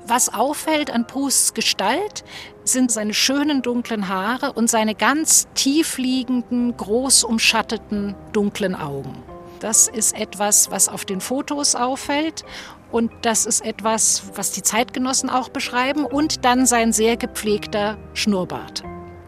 Was 0.08 0.34
auffällt 0.34 0.90
an 0.90 1.06
Prousts 1.06 1.54
Gestalt, 1.54 2.24
sind 2.64 2.92
seine 2.92 3.14
schönen 3.14 3.62
dunklen 3.62 4.08
Haare 4.08 4.54
und 4.54 4.68
seine 4.68 4.96
ganz 4.96 5.48
tiefliegenden, 5.54 6.76
groß 6.76 7.24
umschatteten 7.24 8.16
dunklen 8.34 8.74
Augen. 8.74 9.22
Das 9.60 9.88
ist 9.88 10.18
etwas, 10.18 10.72
was 10.72 10.90
auf 10.90 11.06
den 11.06 11.22
Fotos 11.22 11.76
auffällt 11.76 12.44
und 12.92 13.12
das 13.22 13.46
ist 13.46 13.64
etwas, 13.64 14.24
was 14.34 14.54
die 14.54 14.64
Zeitgenossen 14.64 15.30
auch 15.30 15.50
beschreiben 15.50 16.06
und 16.06 16.46
dann 16.46 16.66
sein 16.66 16.94
sehr 16.94 17.16
gepflegter 17.16 18.00
Schnurrbart. 18.16 18.84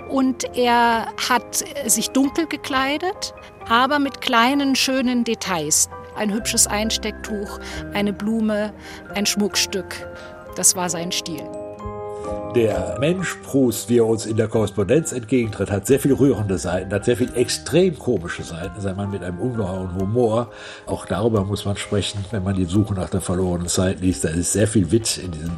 Und 0.10 0.56
er 0.56 1.08
hat 1.30 1.63
sich 1.88 2.10
dunkel 2.10 2.46
gekleidet, 2.46 3.34
aber 3.74 3.98
mit 3.98 4.22
kleinen, 4.22 4.75
schönen 4.75 5.24
Details. 5.24 5.89
Ein 6.15 6.32
hübsches 6.32 6.68
Einstecktuch, 6.68 7.60
eine 7.94 8.13
Blume, 8.13 8.72
ein 9.15 9.25
Schmuckstück. 9.25 10.08
Das 10.56 10.75
war 10.75 10.92
sein 10.92 11.12
Stil. 11.12 11.42
Der 12.56 12.98
Mensch 13.00 13.34
Proust, 13.42 13.89
wie 13.89 13.98
er 13.98 14.06
uns 14.06 14.27
in 14.27 14.38
der 14.38 14.48
Korrespondenz 14.48 15.12
entgegentritt, 15.12 15.72
hat 15.72 15.88
sehr 15.88 16.00
viel 16.00 16.13
rührende 16.13 16.60
Seiten, 16.60 16.94
hat 16.94 17.06
sehr 17.06 17.18
viel 17.18 17.36
extrem 17.36 17.98
komische 17.98 18.44
Seiten. 18.44 18.77
Ist 18.77 18.86
ein 18.86 18.96
Mann 18.96 19.10
mit 19.10 19.24
einem 19.24 19.39
ungeheuren 19.39 19.96
Humor. 19.96 20.51
Auch 20.86 21.08
darüber 21.08 21.44
muss 21.44 21.65
man 21.65 21.75
sprechen, 21.75 22.24
wenn 22.30 22.44
man 22.44 22.53
die 22.53 22.65
Suche 22.65 22.94
nach 22.94 23.10
der 23.10 23.22
verlorenen 23.22 23.70
Zeit 23.70 24.01
liest. 24.01 24.24
Da 24.24 24.30
ist 24.30 24.53
sehr 24.53 24.68
viel 24.68 24.92
Witz 24.92 25.18
in 25.18 25.32
diesem, 25.32 25.58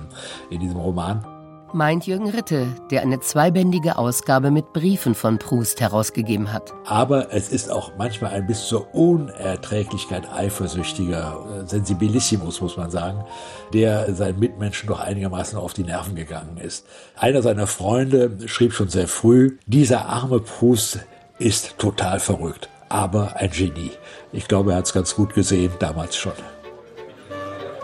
in 0.50 0.62
diesem 0.62 0.78
Roman 0.78 1.35
meint 1.76 2.08
Jürgen 2.08 2.30
Ritte, 2.30 2.68
der 2.90 3.02
eine 3.02 3.20
zweibändige 3.20 3.98
Ausgabe 3.98 4.50
mit 4.50 4.72
Briefen 4.72 5.14
von 5.14 5.38
Proust 5.38 5.82
herausgegeben 5.82 6.52
hat. 6.52 6.74
Aber 6.86 7.34
es 7.34 7.50
ist 7.50 7.70
auch 7.70 7.92
manchmal 7.98 8.32
ein 8.32 8.48
bis 8.48 8.66
zur 8.66 8.96
Unerträglichkeit 8.96 10.32
eifersüchtiger 10.34 11.64
äh, 11.64 11.68
Sensibilissimus, 11.68 12.62
muss 12.62 12.78
man 12.78 12.90
sagen, 12.90 13.26
der 13.74 14.16
seinen 14.16 14.40
Mitmenschen 14.40 14.88
doch 14.88 15.02
einigermaßen 15.02 15.60
auf 15.60 15.74
die 15.74 15.84
Nerven 15.84 16.16
gegangen 16.16 16.58
ist. 16.58 16.86
Einer 17.18 17.42
seiner 17.42 17.68
Freunde 17.68 18.32
schrieb 18.48 18.74
schon 18.74 18.90
sehr 18.90 19.10
früh, 19.10 19.58
dieser 19.66 20.06
arme 20.06 20.40
Proust 20.40 21.00
ist 21.38 21.78
total 21.78 22.22
verrückt, 22.22 22.70
aber 22.88 23.36
ein 23.36 23.52
Genie. 23.52 23.92
Ich 24.32 24.48
glaube, 24.48 24.72
er 24.72 24.78
hat 24.78 24.86
es 24.86 24.94
ganz 24.94 25.14
gut 25.14 25.34
gesehen, 25.34 25.74
damals 25.80 26.16
schon. 26.16 26.34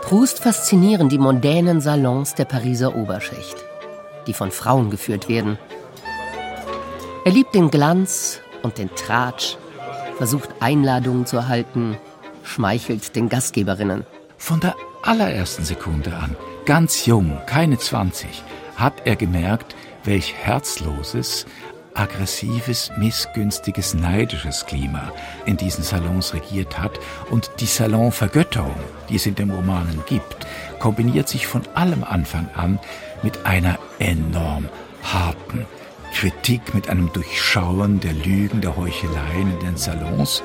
Proust 0.00 0.40
faszinieren 0.40 1.10
die 1.10 1.18
mondänen 1.18 1.80
Salons 1.82 2.34
der 2.34 2.46
Pariser 2.46 2.96
Oberschicht 2.96 3.66
die 4.26 4.34
von 4.34 4.50
Frauen 4.50 4.90
geführt 4.90 5.28
werden. 5.28 5.58
Er 7.24 7.32
liebt 7.32 7.54
den 7.54 7.70
Glanz 7.70 8.40
und 8.62 8.78
den 8.78 8.94
Tratsch, 8.94 9.56
versucht 10.16 10.50
Einladungen 10.60 11.26
zu 11.26 11.36
erhalten, 11.36 11.96
schmeichelt 12.42 13.14
den 13.16 13.28
Gastgeberinnen. 13.28 14.04
Von 14.36 14.60
der 14.60 14.74
allerersten 15.02 15.64
Sekunde 15.64 16.14
an, 16.14 16.36
ganz 16.64 17.06
jung, 17.06 17.38
keine 17.46 17.78
20, 17.78 18.42
hat 18.76 18.94
er 19.04 19.16
gemerkt, 19.16 19.76
welch 20.04 20.34
herzloses, 20.34 21.46
aggressives, 21.94 22.90
missgünstiges, 22.96 23.94
neidisches 23.94 24.66
Klima 24.66 25.12
in 25.44 25.56
diesen 25.56 25.84
Salons 25.84 26.34
regiert 26.34 26.78
hat 26.78 26.98
und 27.30 27.50
die 27.60 27.66
Salonvergötterung, 27.66 28.74
die 29.08 29.16
es 29.16 29.26
in 29.26 29.34
den 29.34 29.50
Romanen 29.50 30.02
gibt, 30.06 30.46
kombiniert 30.78 31.28
sich 31.28 31.46
von 31.46 31.62
allem 31.74 32.04
Anfang 32.04 32.48
an 32.54 32.78
mit 33.22 33.46
einer 33.46 33.78
enorm 33.98 34.68
harten 35.02 35.66
Kritik, 36.12 36.74
mit 36.74 36.88
einem 36.88 37.12
Durchschauen 37.12 38.00
der 38.00 38.12
Lügen, 38.12 38.60
der 38.60 38.76
Heucheleien 38.76 39.52
in 39.52 39.66
den 39.66 39.76
Salons. 39.76 40.42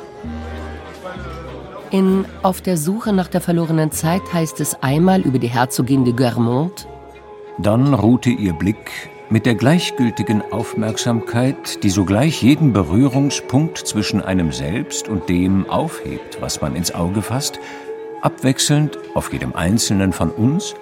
In 1.92 2.26
Auf 2.44 2.62
der 2.62 2.78
Suche 2.78 3.14
nach 3.14 3.28
der 3.28 3.42
verlorenen 3.42 3.92
Zeit 3.92 4.22
heißt 4.34 4.60
es 4.60 4.82
einmal 4.82 5.22
über 5.22 5.40
die 5.40 5.48
Herzogin 5.48 6.04
de 6.04 6.14
Guermont. 6.14 6.88
Dann 7.58 7.94
ruhte 7.94 8.30
ihr 8.30 8.54
Blick 8.54 9.10
mit 9.30 9.46
der 9.46 9.56
gleichgültigen 9.56 10.42
Aufmerksamkeit, 10.52 11.84
die 11.84 11.90
sogleich 11.90 12.42
jeden 12.42 12.72
Berührungspunkt 12.72 13.78
zwischen 13.78 14.22
einem 14.22 14.52
selbst 14.52 15.08
und 15.10 15.28
dem 15.28 15.70
aufhebt, 15.70 16.42
was 16.42 16.62
man 16.62 16.76
ins 16.76 16.94
Auge 16.94 17.22
fasst, 17.22 17.60
abwechselnd 18.22 18.98
auf 19.16 19.32
jedem 19.34 19.54
einzelnen 19.56 20.14
von 20.14 20.32
uns 20.32 20.76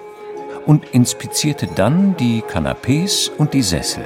und 0.66 0.84
inspizierte 0.92 1.68
dann 1.74 2.16
die 2.16 2.42
Kanapés 2.42 3.30
und 3.30 3.54
die 3.54 3.62
Sessel. 3.62 4.04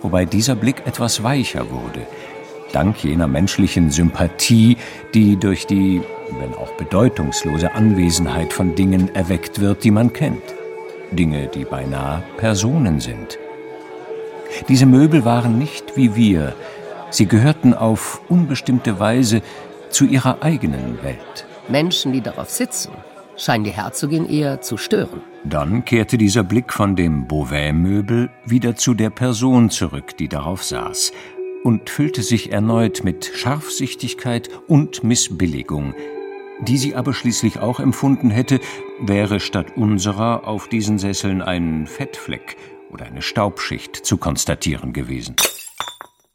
Wobei 0.00 0.24
dieser 0.24 0.54
Blick 0.54 0.86
etwas 0.86 1.22
weicher 1.22 1.70
wurde, 1.70 2.06
dank 2.72 3.02
jener 3.02 3.26
menschlichen 3.26 3.90
Sympathie, 3.90 4.76
die 5.14 5.36
durch 5.36 5.66
die, 5.66 6.00
wenn 6.38 6.54
auch 6.54 6.70
bedeutungslose 6.72 7.72
Anwesenheit 7.72 8.52
von 8.52 8.74
Dingen 8.74 9.14
erweckt 9.14 9.60
wird, 9.60 9.82
die 9.82 9.90
man 9.90 10.12
kennt. 10.12 10.42
Dinge, 11.10 11.48
die 11.48 11.64
beinahe 11.64 12.22
Personen 12.36 13.00
sind. 13.00 13.38
Diese 14.68 14.86
Möbel 14.86 15.24
waren 15.24 15.58
nicht 15.58 15.96
wie 15.96 16.14
wir, 16.14 16.54
sie 17.10 17.26
gehörten 17.26 17.74
auf 17.74 18.20
unbestimmte 18.28 18.98
Weise 19.00 19.42
zu 19.90 20.04
ihrer 20.04 20.42
eigenen 20.42 21.02
Welt. 21.02 21.46
Menschen, 21.68 22.12
die 22.12 22.20
darauf 22.20 22.50
sitzen, 22.50 22.92
scheinen 23.36 23.64
die 23.64 23.70
Herzogin 23.70 24.28
eher 24.28 24.60
zu 24.60 24.76
stören. 24.76 25.20
Dann 25.44 25.84
kehrte 25.84 26.18
dieser 26.18 26.42
Blick 26.42 26.72
von 26.72 26.96
dem 26.96 27.26
Beauvais-Möbel 27.26 28.30
wieder 28.44 28.76
zu 28.76 28.94
der 28.94 29.10
Person 29.10 29.70
zurück, 29.70 30.16
die 30.16 30.28
darauf 30.28 30.64
saß, 30.64 31.12
und 31.64 31.90
füllte 31.90 32.22
sich 32.22 32.52
erneut 32.52 33.04
mit 33.04 33.24
Scharfsichtigkeit 33.24 34.48
und 34.68 35.04
Missbilligung, 35.04 35.94
die 36.60 36.78
sie 36.78 36.94
aber 36.94 37.12
schließlich 37.12 37.58
auch 37.58 37.80
empfunden 37.80 38.30
hätte, 38.30 38.60
wäre 39.00 39.40
statt 39.40 39.76
unserer 39.76 40.46
auf 40.46 40.68
diesen 40.68 40.98
Sesseln 40.98 41.42
ein 41.42 41.86
Fettfleck 41.86 42.56
oder 42.90 43.04
eine 43.04 43.20
Staubschicht 43.20 43.94
zu 43.94 44.16
konstatieren 44.16 44.92
gewesen. 44.92 45.36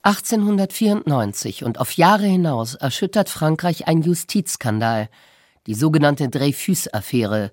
1894 0.03 1.63
und 1.63 1.79
auf 1.79 1.93
Jahre 1.93 2.25
hinaus 2.25 2.75
erschüttert 2.75 3.29
Frankreich 3.29 3.88
ein 3.88 4.01
Justizskandal, 4.01 5.10
die 5.68 5.74
sogenannte 5.75 6.30
Dreyfus-Affäre, 6.30 7.51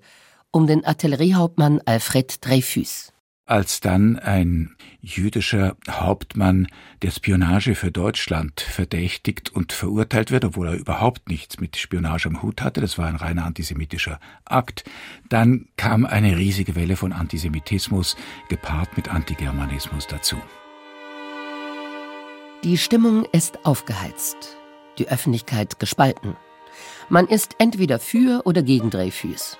um 0.51 0.67
den 0.67 0.83
Artilleriehauptmann 0.85 1.81
Alfred 1.85 2.45
Dreyfus. 2.45 3.13
als 3.45 3.79
dann 3.79 4.19
ein 4.19 4.75
jüdischer 5.01 5.75
Hauptmann 5.89 6.67
der 7.01 7.09
Spionage 7.09 7.73
für 7.73 7.91
Deutschland 7.91 8.61
verdächtigt 8.61 9.49
und 9.49 9.73
verurteilt 9.73 10.29
wird, 10.29 10.45
obwohl 10.45 10.67
er 10.67 10.75
überhaupt 10.75 11.29
nichts 11.29 11.59
mit 11.59 11.75
Spionage 11.75 12.27
am 12.29 12.43
Hut 12.43 12.61
hatte, 12.61 12.79
das 12.79 12.99
war 12.99 13.07
ein 13.07 13.15
reiner 13.15 13.45
antisemitischer 13.45 14.19
Akt, 14.45 14.83
dann 15.29 15.67
kam 15.77 16.05
eine 16.05 16.37
riesige 16.37 16.75
Welle 16.75 16.95
von 16.95 17.11
Antisemitismus 17.11 18.17
gepaart 18.49 18.95
mit 18.95 19.11
Antigermanismus 19.11 20.05
dazu. 20.05 20.35
Die 22.63 22.77
Stimmung 22.77 23.25
ist 23.31 23.65
aufgeheizt, 23.65 24.57
die 24.99 25.07
Öffentlichkeit 25.07 25.79
gespalten. 25.79 26.35
Man 27.09 27.27
ist 27.27 27.55
entweder 27.57 27.99
für 27.99 28.41
oder 28.45 28.61
gegen 28.61 28.89
Dreyfus. 28.89 29.57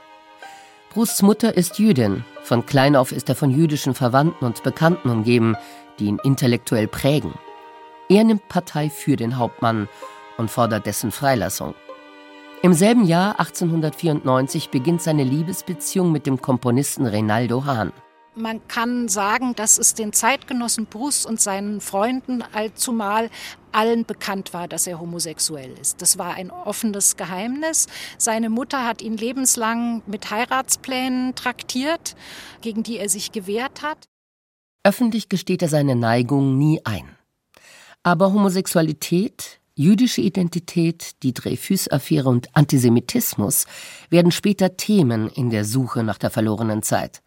Prousts 0.89 1.21
Mutter 1.21 1.55
ist 1.55 1.77
Jüdin. 1.77 2.25
Von 2.43 2.65
klein 2.65 2.95
auf 2.95 3.11
ist 3.11 3.29
er 3.29 3.35
von 3.35 3.51
jüdischen 3.51 3.93
Verwandten 3.93 4.45
und 4.45 4.63
Bekannten 4.63 5.09
umgeben, 5.09 5.55
die 5.99 6.05
ihn 6.05 6.19
intellektuell 6.23 6.87
prägen. 6.87 7.33
Er 8.09 8.23
nimmt 8.23 8.47
Partei 8.49 8.89
für 8.89 9.15
den 9.15 9.37
Hauptmann 9.37 9.87
und 10.37 10.49
fordert 10.49 10.85
dessen 10.87 11.11
Freilassung. 11.11 11.75
Im 12.61 12.73
selben 12.73 13.05
Jahr 13.05 13.39
1894 13.39 14.69
beginnt 14.69 15.01
seine 15.01 15.23
Liebesbeziehung 15.23 16.11
mit 16.11 16.25
dem 16.25 16.41
Komponisten 16.41 17.05
Reynaldo 17.05 17.65
Hahn. 17.65 17.93
Man 18.35 18.65
kann 18.67 19.09
sagen, 19.09 19.55
dass 19.55 19.79
es 19.79 19.95
den 19.95 20.13
Zeitgenossen 20.13 20.85
Bruce 20.85 21.25
und 21.25 21.41
seinen 21.41 21.81
Freunden 21.81 22.43
allzumal 22.53 23.29
allen 23.71 24.05
bekannt 24.05 24.53
war, 24.53 24.67
dass 24.67 24.87
er 24.87 24.99
homosexuell 24.99 25.75
ist. 25.79 26.01
Das 26.01 26.17
war 26.17 26.35
ein 26.35 26.51
offenes 26.51 27.17
Geheimnis. 27.17 27.87
Seine 28.17 28.49
Mutter 28.49 28.85
hat 28.85 29.01
ihn 29.01 29.17
lebenslang 29.17 30.03
mit 30.05 30.29
Heiratsplänen 30.29 31.35
traktiert, 31.35 32.15
gegen 32.61 32.83
die 32.83 32.97
er 32.97 33.09
sich 33.09 33.31
gewehrt 33.31 33.81
hat. 33.81 34.07
Öffentlich 34.83 35.27
gesteht 35.29 35.61
er 35.61 35.69
seine 35.69 35.95
Neigung 35.95 36.57
nie 36.57 36.81
ein. 36.85 37.09
Aber 38.03 38.31
Homosexualität, 38.31 39.59
jüdische 39.75 40.21
Identität, 40.21 41.21
die 41.23 41.33
Dreyfus-Affäre 41.33 42.29
und 42.29 42.55
Antisemitismus 42.55 43.65
werden 44.09 44.31
später 44.31 44.77
Themen 44.77 45.29
in 45.29 45.49
der 45.49 45.65
Suche 45.65 46.03
nach 46.03 46.17
der 46.17 46.29
verlorenen 46.29 46.83
Zeit 46.83 47.21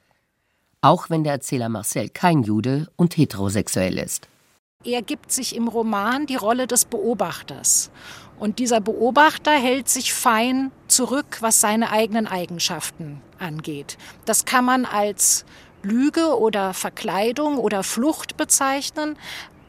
auch 0.82 1.08
wenn 1.08 1.24
der 1.24 1.34
Erzähler 1.34 1.68
Marcel 1.68 2.10
kein 2.10 2.42
Jude 2.42 2.88
und 2.96 3.16
heterosexuell 3.16 3.98
ist. 3.98 4.28
Er 4.84 5.00
gibt 5.00 5.30
sich 5.30 5.54
im 5.54 5.68
Roman 5.68 6.26
die 6.26 6.36
Rolle 6.36 6.66
des 6.66 6.84
Beobachters. 6.84 7.90
Und 8.40 8.58
dieser 8.58 8.80
Beobachter 8.80 9.52
hält 9.52 9.88
sich 9.88 10.12
fein 10.12 10.72
zurück, 10.88 11.38
was 11.40 11.60
seine 11.60 11.92
eigenen 11.92 12.26
Eigenschaften 12.26 13.22
angeht. 13.38 13.96
Das 14.24 14.44
kann 14.44 14.64
man 14.64 14.84
als 14.84 15.44
Lüge 15.84 16.36
oder 16.36 16.74
Verkleidung 16.74 17.58
oder 17.58 17.84
Flucht 17.84 18.36
bezeichnen. 18.36 19.16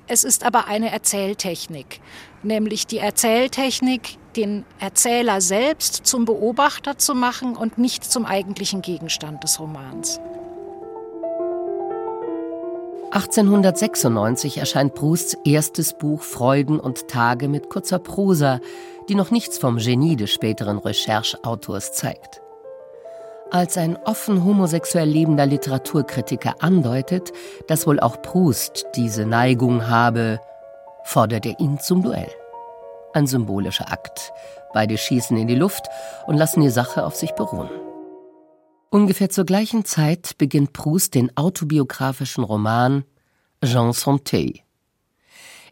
Es 0.08 0.24
ist 0.24 0.44
aber 0.44 0.68
eine 0.68 0.92
Erzähltechnik, 0.92 2.02
nämlich 2.42 2.88
die 2.88 2.98
Erzähltechnik, 2.98 4.18
den 4.36 4.66
Erzähler 4.80 5.42
selbst 5.42 6.08
zum 6.08 6.26
Beobachter 6.26 6.98
zu 6.98 7.14
machen 7.14 7.56
und 7.56 7.78
nicht 7.78 8.04
zum 8.04 8.26
eigentlichen 8.26 8.82
Gegenstand 8.82 9.44
des 9.44 9.60
Romans. 9.60 10.20
1896 13.14 14.58
erscheint 14.58 14.96
Prousts 14.96 15.38
erstes 15.46 15.94
Buch 15.94 16.24
Freuden 16.24 16.80
und 16.80 17.08
Tage 17.08 17.48
mit 17.48 17.70
kurzer 17.70 18.00
Prosa, 18.00 18.60
die 19.08 19.14
noch 19.14 19.30
nichts 19.30 19.60
vom 19.60 19.78
Genie 19.78 20.16
des 20.16 20.32
späteren 20.32 20.80
Rechercheautors 20.80 21.94
zeigt. 21.94 22.42
Als 23.52 23.78
ein 23.78 23.98
offen 23.98 24.44
homosexuell 24.44 25.08
lebender 25.08 25.46
Literaturkritiker 25.46 26.56
andeutet, 26.58 27.32
dass 27.68 27.86
wohl 27.86 28.00
auch 28.00 28.20
Proust 28.24 28.88
diese 28.96 29.28
Neigung 29.28 29.88
habe, 29.88 30.40
fordert 31.04 31.46
er 31.46 31.60
ihn 31.60 31.80
zum 31.80 32.02
Duell. 32.02 32.32
Ein 33.14 33.28
symbolischer 33.28 33.94
Akt. 33.94 34.34
Beide 34.74 34.98
schießen 34.98 35.38
in 35.38 35.48
die 35.48 35.54
Luft 35.54 35.88
und 36.26 36.38
lassen 36.38 36.62
die 36.62 36.72
Sache 36.72 37.06
auf 37.06 37.16
sich 37.16 37.34
beruhen. 37.34 37.70
Ungefähr 38.94 39.32
zur 39.32 39.46
gleichen 39.46 39.86
Zeit 39.86 40.38
beginnt 40.38 40.72
Proust 40.72 41.16
den 41.16 41.36
autobiografischen 41.36 42.44
Roman 42.44 43.06
Jean 43.66 43.92
Santeuil. 43.92 44.60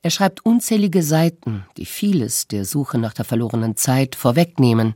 Er 0.01 0.09
schreibt 0.09 0.43
unzählige 0.43 1.03
Seiten, 1.03 1.67
die 1.77 1.85
vieles 1.85 2.47
der 2.47 2.65
Suche 2.65 2.97
nach 2.97 3.13
der 3.13 3.23
verlorenen 3.23 3.77
Zeit 3.77 4.15
vorwegnehmen, 4.15 4.95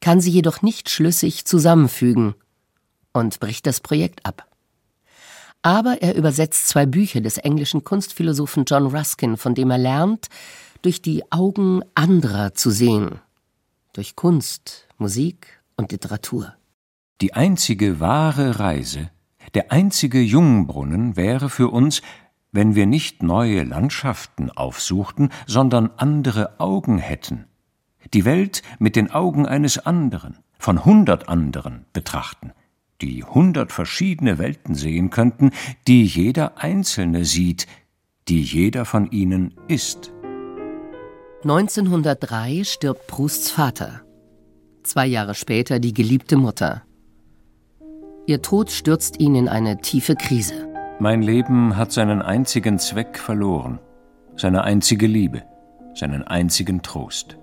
kann 0.00 0.20
sie 0.20 0.32
jedoch 0.32 0.62
nicht 0.62 0.90
schlüssig 0.90 1.44
zusammenfügen 1.44 2.34
und 3.12 3.38
bricht 3.38 3.68
das 3.68 3.78
Projekt 3.78 4.26
ab. 4.26 4.48
Aber 5.62 6.02
er 6.02 6.16
übersetzt 6.16 6.66
zwei 6.66 6.86
Bücher 6.86 7.20
des 7.20 7.38
englischen 7.38 7.84
Kunstphilosophen 7.84 8.64
John 8.64 8.88
Ruskin, 8.88 9.36
von 9.36 9.54
dem 9.54 9.70
er 9.70 9.78
lernt, 9.78 10.26
durch 10.82 11.02
die 11.02 11.22
Augen 11.30 11.82
anderer 11.94 12.54
zu 12.54 12.72
sehen, 12.72 13.20
durch 13.92 14.16
Kunst, 14.16 14.88
Musik 14.98 15.62
und 15.76 15.92
Literatur. 15.92 16.56
Die 17.20 17.34
einzige 17.34 18.00
wahre 18.00 18.58
Reise, 18.58 19.10
der 19.54 19.70
einzige 19.70 20.20
Jungbrunnen 20.20 21.16
wäre 21.16 21.48
für 21.48 21.68
uns, 21.68 22.02
wenn 22.50 22.74
wir 22.74 22.86
nicht 22.86 23.22
neue 23.22 23.64
Landschaften 23.64 24.50
aufsuchten, 24.50 25.30
sondern 25.46 25.90
andere 25.96 26.60
Augen 26.60 26.98
hätten, 26.98 27.46
die 28.12 28.24
Welt 28.24 28.62
mit 28.78 28.96
den 28.96 29.10
Augen 29.10 29.46
eines 29.46 29.78
anderen, 29.78 30.38
von 30.58 30.84
hundert 30.84 31.28
anderen 31.28 31.84
betrachten, 31.92 32.52
die 33.00 33.24
hundert 33.24 33.72
verschiedene 33.72 34.38
Welten 34.38 34.74
sehen 34.74 35.10
könnten, 35.10 35.50
die 35.86 36.04
jeder 36.04 36.58
Einzelne 36.58 37.24
sieht, 37.24 37.66
die 38.28 38.42
jeder 38.42 38.84
von 38.84 39.10
ihnen 39.10 39.54
ist. 39.68 40.12
1903 41.42 42.64
stirbt 42.64 43.06
Prousts 43.06 43.50
Vater. 43.50 44.02
Zwei 44.84 45.06
Jahre 45.06 45.34
später 45.34 45.80
die 45.80 45.92
geliebte 45.92 46.36
Mutter. 46.36 46.83
Ihr 48.26 48.40
Tod 48.40 48.70
stürzt 48.70 49.20
ihn 49.20 49.34
in 49.34 49.48
eine 49.48 49.82
tiefe 49.82 50.14
Krise. 50.14 50.54
Mein 50.98 51.20
Leben 51.20 51.76
hat 51.76 51.92
seinen 51.92 52.22
einzigen 52.22 52.78
Zweck 52.78 53.18
verloren, 53.18 53.80
seine 54.34 54.64
einzige 54.64 55.06
Liebe, 55.06 55.42
seinen 55.94 56.22
einzigen 56.22 56.80
Trost. 56.80 57.36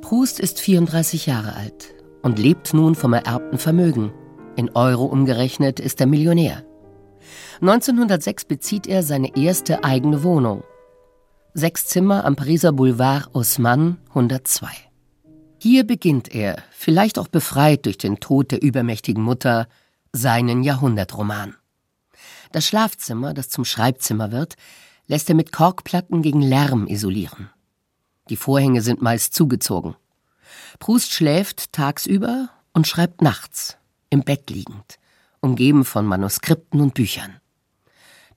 Proust 0.00 0.40
ist 0.40 0.60
34 0.60 1.26
Jahre 1.26 1.54
alt 1.54 1.94
und 2.22 2.40
lebt 2.40 2.74
nun 2.74 2.96
vom 2.96 3.12
ererbten 3.12 3.58
Vermögen. 3.58 4.12
In 4.56 4.70
Euro 4.70 5.04
umgerechnet 5.04 5.78
ist 5.78 6.00
er 6.00 6.06
Millionär. 6.06 6.64
1906 7.60 8.44
bezieht 8.46 8.88
er 8.88 9.04
seine 9.04 9.36
erste 9.36 9.84
eigene 9.84 10.24
Wohnung. 10.24 10.64
Sechs 11.52 11.86
Zimmer 11.86 12.24
am 12.24 12.34
Pariser 12.34 12.72
Boulevard 12.72 13.32
Haussmann 13.32 13.98
102. 14.08 14.66
Hier 15.58 15.86
beginnt 15.86 16.34
er, 16.34 16.56
vielleicht 16.72 17.20
auch 17.20 17.28
befreit 17.28 17.86
durch 17.86 17.98
den 17.98 18.18
Tod 18.18 18.50
der 18.50 18.62
übermächtigen 18.62 19.22
Mutter, 19.22 19.68
seinen 20.14 20.62
Jahrhundertroman. 20.62 21.56
Das 22.52 22.66
Schlafzimmer, 22.66 23.34
das 23.34 23.48
zum 23.48 23.64
Schreibzimmer 23.64 24.30
wird, 24.30 24.54
lässt 25.08 25.28
er 25.28 25.34
mit 25.34 25.50
Korkplatten 25.50 26.22
gegen 26.22 26.40
Lärm 26.40 26.86
isolieren. 26.86 27.50
Die 28.30 28.36
Vorhänge 28.36 28.80
sind 28.80 29.02
meist 29.02 29.34
zugezogen. 29.34 29.96
Proust 30.78 31.12
schläft 31.12 31.72
tagsüber 31.72 32.48
und 32.72 32.86
schreibt 32.86 33.22
nachts, 33.22 33.76
im 34.08 34.22
Bett 34.22 34.50
liegend, 34.50 34.98
umgeben 35.40 35.84
von 35.84 36.06
Manuskripten 36.06 36.80
und 36.80 36.94
Büchern. 36.94 37.40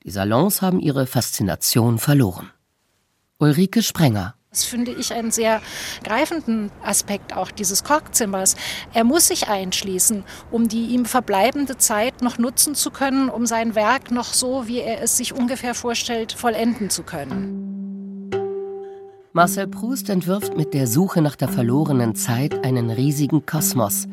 Die 0.03 0.09
Salons 0.09 0.63
haben 0.63 0.79
ihre 0.79 1.05
Faszination 1.05 1.99
verloren. 1.99 2.49
Ulrike 3.37 3.83
Sprenger 3.83 4.33
das 4.49 4.63
finde 4.63 4.91
ich 4.91 5.13
einen 5.13 5.29
sehr 5.29 5.61
greifenden 6.03 6.71
Aspekt 6.83 7.35
auch 7.35 7.51
dieses 7.51 7.83
Korkzimmers. 7.83 8.55
Er 8.93 9.03
muss 9.03 9.27
sich 9.27 9.49
einschließen, 9.49 10.23
um 10.51 10.67
die 10.67 10.87
ihm 10.87 11.05
verbleibende 11.05 11.77
Zeit 11.77 12.21
noch 12.21 12.37
nutzen 12.37 12.73
zu 12.73 12.89
können, 12.89 13.29
um 13.29 13.45
sein 13.45 13.75
Werk 13.75 14.09
noch 14.09 14.33
so, 14.33 14.67
wie 14.67 14.79
er 14.79 15.01
es 15.01 15.17
sich 15.17 15.33
ungefähr 15.33 15.75
vorstellt, 15.75 16.31
vollenden 16.31 16.89
zu 16.89 17.03
können. 17.03 18.31
Marcel 19.33 19.67
Proust 19.67 20.09
entwirft 20.09 20.57
mit 20.57 20.73
der 20.73 20.87
Suche 20.87 21.21
nach 21.21 21.35
der 21.35 21.49
verlorenen 21.49 22.15
Zeit 22.15 22.65
einen 22.65 22.89
riesigen 22.89 23.45
Kosmos, 23.45 24.07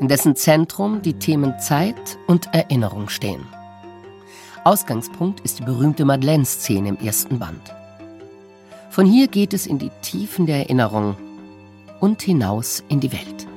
in 0.00 0.08
dessen 0.08 0.36
Zentrum 0.36 1.02
die 1.02 1.18
Themen 1.18 1.58
Zeit 1.58 2.16
und 2.26 2.46
Erinnerung 2.54 3.10
stehen. 3.10 3.44
Ausgangspunkt 4.64 5.40
ist 5.40 5.58
die 5.58 5.64
berühmte 5.64 6.06
Madeleine-Szene 6.06 6.88
im 6.88 6.96
ersten 6.96 7.38
Band. 7.38 7.74
Von 8.94 9.06
hier 9.06 9.26
geht 9.26 9.52
es 9.52 9.66
in 9.66 9.80
die 9.80 9.90
Tiefen 10.02 10.46
der 10.46 10.58
Erinnerung 10.58 11.16
und 11.98 12.22
hinaus 12.22 12.84
in 12.88 13.00
die 13.00 13.10
Welt. 13.10 13.48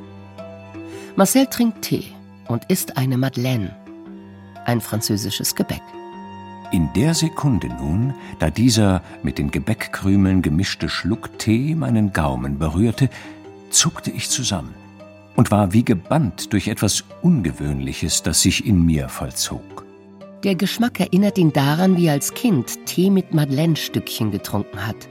Marcel 1.15 1.45
trinkt 1.45 1.83
Tee 1.83 2.05
und 2.47 2.65
isst 2.69 2.97
eine 2.97 3.19
Madeleine, 3.19 3.75
ein 4.65 4.81
französisches 4.81 5.53
Gebäck. 5.53 5.83
In 6.71 6.89
der 6.95 7.13
Sekunde 7.13 7.67
nun, 7.67 8.15
da 8.39 8.49
dieser 8.49 9.03
mit 9.21 9.37
den 9.37 9.51
Gebäckkrümeln 9.51 10.41
gemischte 10.41 10.89
Schluck 10.89 11.37
Tee 11.37 11.75
meinen 11.75 12.13
Gaumen 12.13 12.57
berührte, 12.57 13.07
zuckte 13.69 14.09
ich 14.09 14.31
zusammen 14.31 14.73
und 15.35 15.51
war 15.51 15.71
wie 15.71 15.85
gebannt 15.85 16.51
durch 16.51 16.67
etwas 16.67 17.03
Ungewöhnliches, 17.21 18.23
das 18.23 18.41
sich 18.41 18.65
in 18.65 18.83
mir 18.83 19.07
vollzog. 19.07 19.85
Der 20.43 20.55
Geschmack 20.55 20.99
erinnert 20.99 21.37
ihn 21.37 21.53
daran, 21.53 21.95
wie 21.95 22.07
er 22.07 22.13
als 22.13 22.33
Kind 22.33 22.87
Tee 22.87 23.11
mit 23.11 23.35
Madeleine-Stückchen 23.35 24.31
getrunken 24.31 24.87
hat 24.87 25.07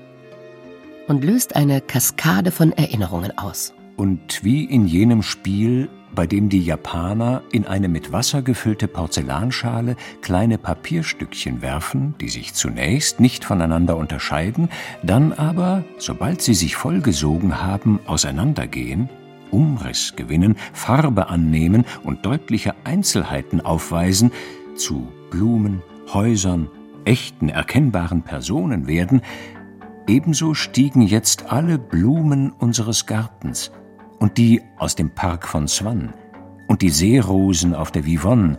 und 1.06 1.24
löst 1.24 1.56
eine 1.56 1.80
Kaskade 1.80 2.50
von 2.50 2.72
Erinnerungen 2.72 3.36
aus. 3.38 3.72
Und 3.96 4.44
wie 4.44 4.64
in 4.64 4.86
jenem 4.86 5.22
Spiel, 5.22 5.88
bei 6.14 6.26
dem 6.26 6.48
die 6.48 6.60
Japaner 6.60 7.42
in 7.50 7.66
eine 7.66 7.88
mit 7.88 8.12
Wasser 8.12 8.42
gefüllte 8.42 8.88
Porzellanschale 8.88 9.96
kleine 10.20 10.58
Papierstückchen 10.58 11.62
werfen, 11.62 12.14
die 12.20 12.28
sich 12.28 12.54
zunächst 12.54 13.20
nicht 13.20 13.44
voneinander 13.44 13.96
unterscheiden, 13.96 14.68
dann 15.02 15.32
aber, 15.32 15.84
sobald 15.98 16.42
sie 16.42 16.54
sich 16.54 16.76
vollgesogen 16.76 17.62
haben, 17.62 18.00
auseinandergehen, 18.06 19.08
Umriss 19.50 20.14
gewinnen, 20.16 20.56
Farbe 20.72 21.28
annehmen 21.28 21.84
und 22.02 22.26
deutliche 22.26 22.74
Einzelheiten 22.84 23.60
aufweisen, 23.60 24.32
zu 24.74 25.08
Blumen, 25.30 25.82
Häusern, 26.12 26.68
echten 27.04 27.48
erkennbaren 27.48 28.22
Personen 28.22 28.86
werden, 28.86 29.22
ebenso 30.06 30.54
stiegen 30.54 31.02
jetzt 31.02 31.50
alle 31.50 31.78
Blumen 31.78 32.50
unseres 32.50 33.06
Gartens 33.06 33.72
und 34.18 34.38
die 34.38 34.62
aus 34.78 34.94
dem 34.94 35.10
Park 35.10 35.46
von 35.46 35.68
Swan 35.68 36.12
und 36.66 36.82
die 36.82 36.90
Seerosen 36.90 37.74
auf 37.74 37.90
der 37.90 38.06
Vivonne 38.06 38.58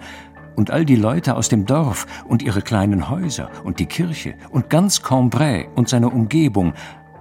und 0.56 0.72
all 0.72 0.86
die 0.86 0.96
Leute 0.96 1.36
aus 1.36 1.50
dem 1.50 1.66
Dorf 1.66 2.06
und 2.28 2.42
ihre 2.42 2.62
kleinen 2.62 3.10
Häuser 3.10 3.50
und 3.64 3.80
die 3.80 3.86
Kirche 3.86 4.36
und 4.50 4.70
ganz 4.70 5.04
Cambrai 5.04 5.70
und 5.76 5.88
seine 5.88 6.10
Umgebung, 6.10 6.74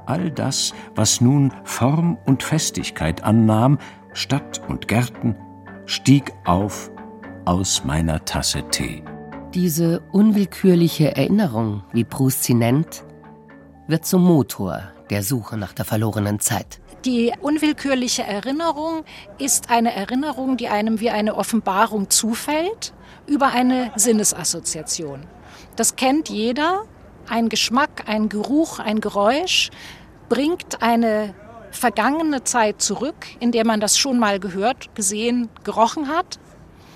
all 0.07 0.31
das, 0.31 0.75
was 0.95 1.21
nun 1.21 1.53
Form 1.65 2.17
und 2.25 2.43
Festigkeit 2.43 3.23
annahm, 3.23 3.79
Stadt 4.13 4.63
und 4.69 4.89
Gärten, 4.89 5.37
stieg 5.85 6.33
auf 6.45 6.91
aus 7.45 7.85
meiner 7.85 8.25
Tasse 8.25 8.65
Tee. 8.71 9.03
Diese 9.55 10.01
unwillkürliche 10.13 11.17
Erinnerung, 11.17 11.83
wie 11.93 12.05
Proust 12.05 12.45
sie 12.45 12.55
nennt, 12.55 13.06
wird 13.87 14.07
zum 14.07 14.25
Motor 14.25 14.83
der 15.11 15.23
Suche 15.23 15.57
nach 15.57 15.73
der 15.73 15.85
verlorenen 15.85 16.41
Zeit. 16.41 16.81
Die 17.05 17.33
unwillkürliche 17.41 18.25
Erinnerung 18.25 19.05
ist 19.39 19.71
eine 19.71 19.95
Erinnerung, 19.95 20.57
die 20.57 20.69
einem 20.69 20.99
wie 21.01 21.11
eine 21.11 21.37
Offenbarung 21.37 22.11
zufällt 22.11 22.93
über 23.27 23.49
eine 23.49 23.93
Sinnesassoziation. 23.95 25.21
Das 25.77 25.97
kennt 25.97 26.29
jeder. 26.29 26.83
Ein 27.29 27.49
Geschmack, 27.49 28.05
ein 28.07 28.29
Geruch, 28.29 28.79
ein 28.79 29.01
Geräusch 29.01 29.71
bringt 30.29 30.83
eine 30.83 31.35
vergangene 31.71 32.45
Zeit 32.45 32.81
zurück, 32.81 33.27
in 33.39 33.53
der 33.53 33.65
man 33.65 33.81
das 33.81 33.99
schon 33.99 34.19
mal 34.19 34.41
gehört, 34.41 34.95
gesehen, 34.95 35.49
gerochen 35.63 36.09
hat. 36.09 36.39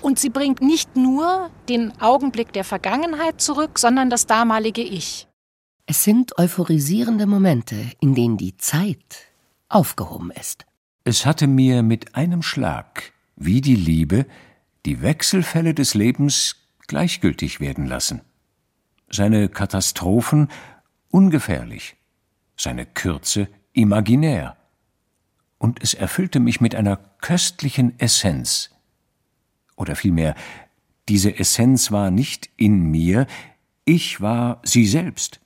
Und 0.01 0.19
sie 0.19 0.29
bringt 0.29 0.61
nicht 0.61 0.95
nur 0.95 1.49
den 1.69 1.93
Augenblick 2.01 2.51
der 2.53 2.63
Vergangenheit 2.63 3.39
zurück, 3.39 3.77
sondern 3.77 4.09
das 4.09 4.25
damalige 4.25 4.81
Ich. 4.81 5.27
Es 5.91 6.05
sind 6.05 6.37
euphorisierende 6.37 7.27
Momente, 7.27 7.75
in 7.99 8.15
denen 8.15 8.37
die 8.37 8.55
Zeit 8.55 9.25
aufgehoben 9.67 10.31
ist. 10.31 10.65
Es 11.03 11.25
hatte 11.25 11.47
mir 11.47 11.83
mit 11.83 12.15
einem 12.15 12.43
Schlag, 12.43 13.11
wie 13.35 13.59
die 13.59 13.75
Liebe, 13.75 14.25
die 14.85 15.01
Wechselfälle 15.01 15.73
des 15.73 15.93
Lebens 15.93 16.55
gleichgültig 16.87 17.59
werden 17.59 17.87
lassen. 17.87 18.21
Seine 19.09 19.49
Katastrophen 19.49 20.47
ungefährlich, 21.09 21.97
seine 22.55 22.85
Kürze 22.85 23.49
imaginär. 23.73 24.55
Und 25.57 25.83
es 25.83 25.93
erfüllte 25.93 26.39
mich 26.39 26.61
mit 26.61 26.73
einer 26.73 27.01
köstlichen 27.19 27.99
Essenz. 27.99 28.69
Oder 29.75 29.97
vielmehr, 29.97 30.35
diese 31.09 31.37
Essenz 31.37 31.91
war 31.91 32.11
nicht 32.11 32.49
in 32.55 32.83
mir, 32.83 33.27
ich 33.83 34.21
war 34.21 34.61
sie 34.63 34.87
selbst. 34.87 35.41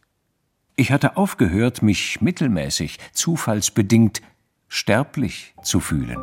Ich 0.78 0.92
hatte 0.92 1.16
aufgehört, 1.16 1.82
mich 1.82 2.20
mittelmäßig, 2.20 3.00
zufallsbedingt, 3.14 4.22
sterblich 4.68 5.54
zu 5.64 5.80
fühlen. 5.80 6.18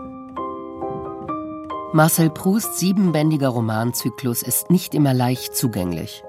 Marcel 1.94 2.28
Prousts 2.28 2.78
siebenbändiger 2.78 3.48
Romanzyklus 3.48 4.42
ist 4.42 4.70
nicht 4.70 4.94
immer 4.94 5.14
leicht 5.14 5.56
zugänglich. 5.56 6.22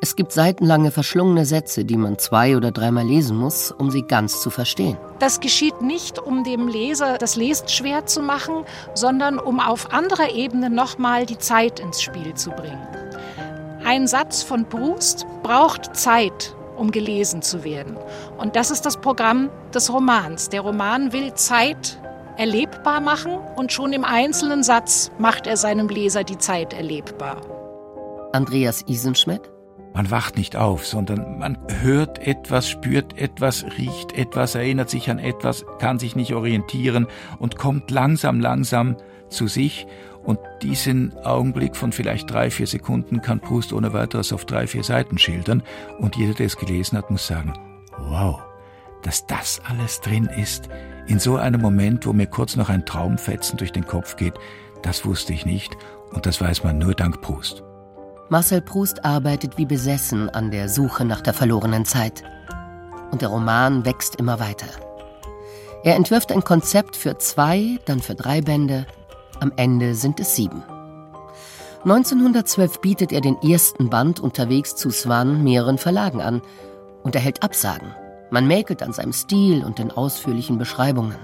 Es 0.00 0.14
gibt 0.14 0.30
seitenlange 0.30 0.92
verschlungene 0.92 1.44
Sätze, 1.44 1.84
die 1.84 1.96
man 1.96 2.18
zwei 2.18 2.56
oder 2.56 2.70
dreimal 2.70 3.04
lesen 3.04 3.36
muss, 3.36 3.72
um 3.72 3.90
sie 3.90 4.02
ganz 4.02 4.40
zu 4.40 4.50
verstehen. 4.50 4.96
Das 5.18 5.40
geschieht 5.40 5.82
nicht, 5.82 6.20
um 6.20 6.44
dem 6.44 6.68
Leser 6.68 7.18
das 7.18 7.34
Lesen 7.34 7.66
schwer 7.66 8.06
zu 8.06 8.22
machen, 8.22 8.64
sondern 8.94 9.40
um 9.40 9.58
auf 9.58 9.92
anderer 9.92 10.32
Ebene 10.32 10.70
nochmal 10.70 11.26
die 11.26 11.38
Zeit 11.38 11.80
ins 11.80 12.00
Spiel 12.02 12.34
zu 12.34 12.50
bringen. 12.50 12.86
Ein 13.84 14.06
Satz 14.06 14.44
von 14.44 14.68
Proust 14.68 15.26
braucht 15.42 15.96
Zeit, 15.96 16.54
um 16.78 16.90
gelesen 16.90 17.42
zu 17.42 17.64
werden. 17.64 17.96
Und 18.38 18.56
das 18.56 18.70
ist 18.70 18.86
das 18.86 18.96
Programm 18.96 19.50
des 19.74 19.92
Romans. 19.92 20.48
Der 20.48 20.60
Roman 20.62 21.12
will 21.12 21.34
Zeit 21.34 21.98
erlebbar 22.36 23.00
machen 23.00 23.38
und 23.56 23.72
schon 23.72 23.92
im 23.92 24.04
einzelnen 24.04 24.62
Satz 24.62 25.10
macht 25.18 25.46
er 25.46 25.56
seinem 25.56 25.88
Leser 25.88 26.24
die 26.24 26.38
Zeit 26.38 26.72
erlebbar. 26.72 27.40
Andreas 28.32 28.84
Isenschmidt 28.86 29.50
man 29.94 30.12
wacht 30.12 30.36
nicht 30.36 30.54
auf, 30.54 30.86
sondern 30.86 31.38
man 31.38 31.58
hört 31.80 32.20
etwas, 32.24 32.68
spürt 32.68 33.18
etwas, 33.18 33.64
riecht 33.78 34.12
etwas, 34.12 34.54
erinnert 34.54 34.90
sich 34.90 35.10
an 35.10 35.18
etwas, 35.18 35.64
kann 35.80 35.98
sich 35.98 36.14
nicht 36.14 36.34
orientieren 36.34 37.08
und 37.40 37.56
kommt 37.56 37.90
langsam, 37.90 38.38
langsam 38.38 38.96
zu 39.28 39.48
sich 39.48 39.88
und 40.28 40.38
diesen 40.60 41.16
Augenblick 41.24 41.74
von 41.74 41.90
vielleicht 41.90 42.30
drei, 42.30 42.50
vier 42.50 42.66
Sekunden 42.66 43.22
kann 43.22 43.40
Proust 43.40 43.72
ohne 43.72 43.94
weiteres 43.94 44.30
auf 44.30 44.44
drei, 44.44 44.66
vier 44.66 44.84
Seiten 44.84 45.16
schildern. 45.16 45.62
Und 46.00 46.16
jeder, 46.16 46.34
der 46.34 46.44
es 46.44 46.58
gelesen 46.58 46.98
hat, 46.98 47.10
muss 47.10 47.26
sagen, 47.26 47.54
wow, 47.96 48.38
dass 49.02 49.26
das 49.26 49.62
alles 49.66 50.02
drin 50.02 50.26
ist. 50.26 50.68
In 51.06 51.18
so 51.18 51.36
einem 51.36 51.62
Moment, 51.62 52.04
wo 52.04 52.12
mir 52.12 52.26
kurz 52.26 52.56
noch 52.56 52.68
ein 52.68 52.84
Traumfetzen 52.84 53.56
durch 53.56 53.72
den 53.72 53.86
Kopf 53.86 54.16
geht, 54.16 54.34
das 54.82 55.06
wusste 55.06 55.32
ich 55.32 55.46
nicht. 55.46 55.74
Und 56.12 56.26
das 56.26 56.42
weiß 56.42 56.62
man 56.62 56.76
nur 56.76 56.92
dank 56.92 57.22
Proust. 57.22 57.62
Marcel 58.28 58.60
Proust 58.60 59.06
arbeitet 59.06 59.56
wie 59.56 59.64
besessen 59.64 60.28
an 60.28 60.50
der 60.50 60.68
Suche 60.68 61.06
nach 61.06 61.22
der 61.22 61.32
verlorenen 61.32 61.86
Zeit. 61.86 62.22
Und 63.10 63.22
der 63.22 63.30
Roman 63.30 63.86
wächst 63.86 64.16
immer 64.16 64.38
weiter. 64.38 64.66
Er 65.84 65.96
entwirft 65.96 66.32
ein 66.32 66.44
Konzept 66.44 66.96
für 66.96 67.16
zwei, 67.16 67.78
dann 67.86 68.02
für 68.02 68.14
drei 68.14 68.42
Bände, 68.42 68.86
am 69.40 69.52
Ende 69.56 69.94
sind 69.94 70.20
es 70.20 70.34
sieben. 70.34 70.62
1912 71.84 72.80
bietet 72.80 73.12
er 73.12 73.20
den 73.20 73.40
ersten 73.42 73.88
Band 73.88 74.20
unterwegs 74.20 74.74
zu 74.74 74.90
Swan 74.90 75.44
mehreren 75.44 75.78
Verlagen 75.78 76.20
an 76.20 76.42
und 77.02 77.14
erhält 77.14 77.42
Absagen. 77.42 77.94
Man 78.30 78.46
mäkelt 78.46 78.82
an 78.82 78.92
seinem 78.92 79.12
Stil 79.12 79.64
und 79.64 79.78
den 79.78 79.90
ausführlichen 79.90 80.58
Beschreibungen. 80.58 81.16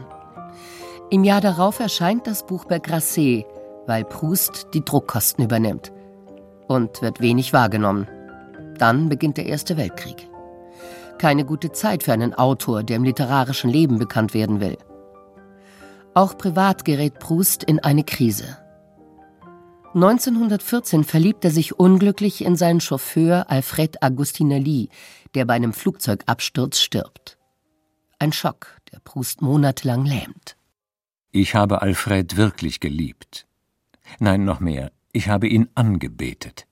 Im 1.11 1.25
Jahr 1.25 1.41
darauf 1.41 1.81
erscheint 1.81 2.27
das 2.27 2.47
Buch 2.47 2.65
bei 2.65 2.79
Grasset, 2.79 3.45
weil 3.87 4.05
Proust 4.05 4.69
die 4.73 4.85
Druckkosten 4.85 5.45
übernimmt 5.45 5.93
und 6.69 7.03
wird 7.03 7.21
wenig 7.21 7.53
wahrgenommen. 7.53 8.09
Dann 8.79 9.09
beginnt 9.09 9.37
der 9.37 9.47
Erste 9.47 9.77
Weltkrieg. 9.77 10.29
Keine 11.19 11.45
gute 11.45 11.73
Zeit 11.73 12.03
für 12.03 12.13
einen 12.13 12.35
Autor, 12.35 12.83
der 12.83 12.97
im 12.97 13.05
literarischen 13.05 13.71
Leben 13.71 13.99
bekannt 13.99 14.35
werden 14.35 14.61
will. 14.61 14.79
Auch 16.15 16.39
privat 16.39 16.85
gerät 16.85 17.19
Proust 17.19 17.65
in 17.65 17.81
eine 17.81 18.05
Krise. 18.05 18.57
1914 19.95 21.03
verliebt 21.05 21.45
er 21.45 21.51
sich 21.51 21.79
unglücklich 21.79 22.45
in 22.45 22.57
seinen 22.57 22.81
Chauffeur 22.81 23.51
Alfred 23.51 24.03
Agustinelli, 24.03 24.89
der 25.35 25.45
bei 25.45 25.55
einem 25.55 25.73
Flugzeugabsturz 25.73 26.79
stirbt. 26.81 27.37
Ein 28.21 28.33
Schock, 28.33 28.81
der 28.93 29.01
Proust 29.01 29.43
monatelang 29.43 30.05
lähmt. 30.05 30.57
Ich 31.33 31.57
habe 31.57 31.83
Alfred 31.83 32.37
wirklich 32.37 32.79
geliebt. 32.79 33.47
Nein, 34.21 34.45
noch 34.45 34.61
mehr, 34.61 34.93
ich 35.13 35.29
habe 35.29 35.49
ihn 35.49 35.69
angebetet. 35.75 36.67